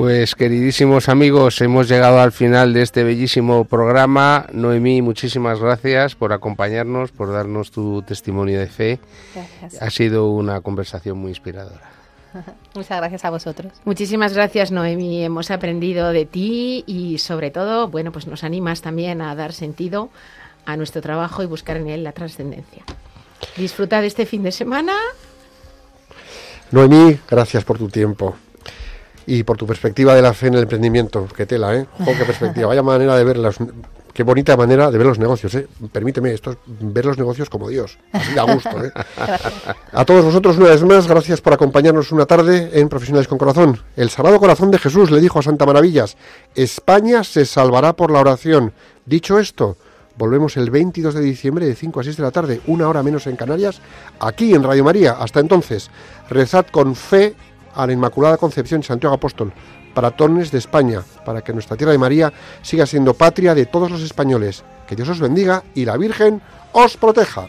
[0.00, 4.46] Pues queridísimos amigos, hemos llegado al final de este bellísimo programa.
[4.50, 8.98] Noemí, muchísimas gracias por acompañarnos, por darnos tu testimonio de fe.
[9.34, 9.82] Gracias.
[9.82, 11.90] Ha sido una conversación muy inspiradora.
[12.74, 13.74] Muchas gracias a vosotros.
[13.84, 15.22] Muchísimas gracias, Noemi.
[15.22, 20.08] Hemos aprendido de ti y sobre todo, bueno, pues nos animas también a dar sentido
[20.64, 22.84] a nuestro trabajo y buscar en él la trascendencia.
[23.58, 24.94] Disfruta de este fin de semana.
[26.70, 28.34] Noemí, gracias por tu tiempo
[29.30, 31.28] y por tu perspectiva de la fe en el emprendimiento.
[31.36, 31.86] Qué tela, ¿eh?
[31.98, 32.66] Jo, qué perspectiva.
[32.66, 33.58] Vaya manera de ver los...
[34.12, 35.68] Qué bonita manera de ver los negocios, ¿eh?
[35.92, 37.96] Permíteme, esto es ver los negocios como Dios.
[38.12, 38.90] Así da gusto, ¿eh?
[39.92, 43.80] A todos vosotros, una vez más, gracias por acompañarnos una tarde en Profesionales con Corazón.
[43.94, 46.16] El Sagrado Corazón de Jesús le dijo a Santa Maravillas,
[46.56, 48.72] España se salvará por la oración.
[49.06, 49.76] Dicho esto,
[50.16, 53.28] volvemos el 22 de diciembre de 5 a 6 de la tarde, una hora menos
[53.28, 53.80] en Canarias,
[54.18, 55.12] aquí en Radio María.
[55.12, 55.88] Hasta entonces,
[56.28, 57.36] rezad con fe
[57.74, 59.52] a la Inmaculada Concepción de Santiago Apóstol,
[59.94, 64.02] paratones de España, para que nuestra tierra de María siga siendo patria de todos los
[64.02, 64.64] españoles.
[64.86, 66.40] Que Dios os bendiga y la Virgen
[66.72, 67.48] os proteja.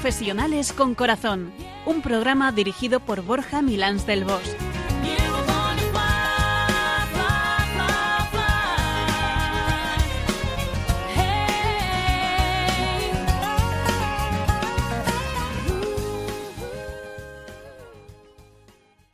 [0.00, 1.52] Profesionales con Corazón,
[1.84, 4.69] un programa dirigido por Borja Milans del Bosch.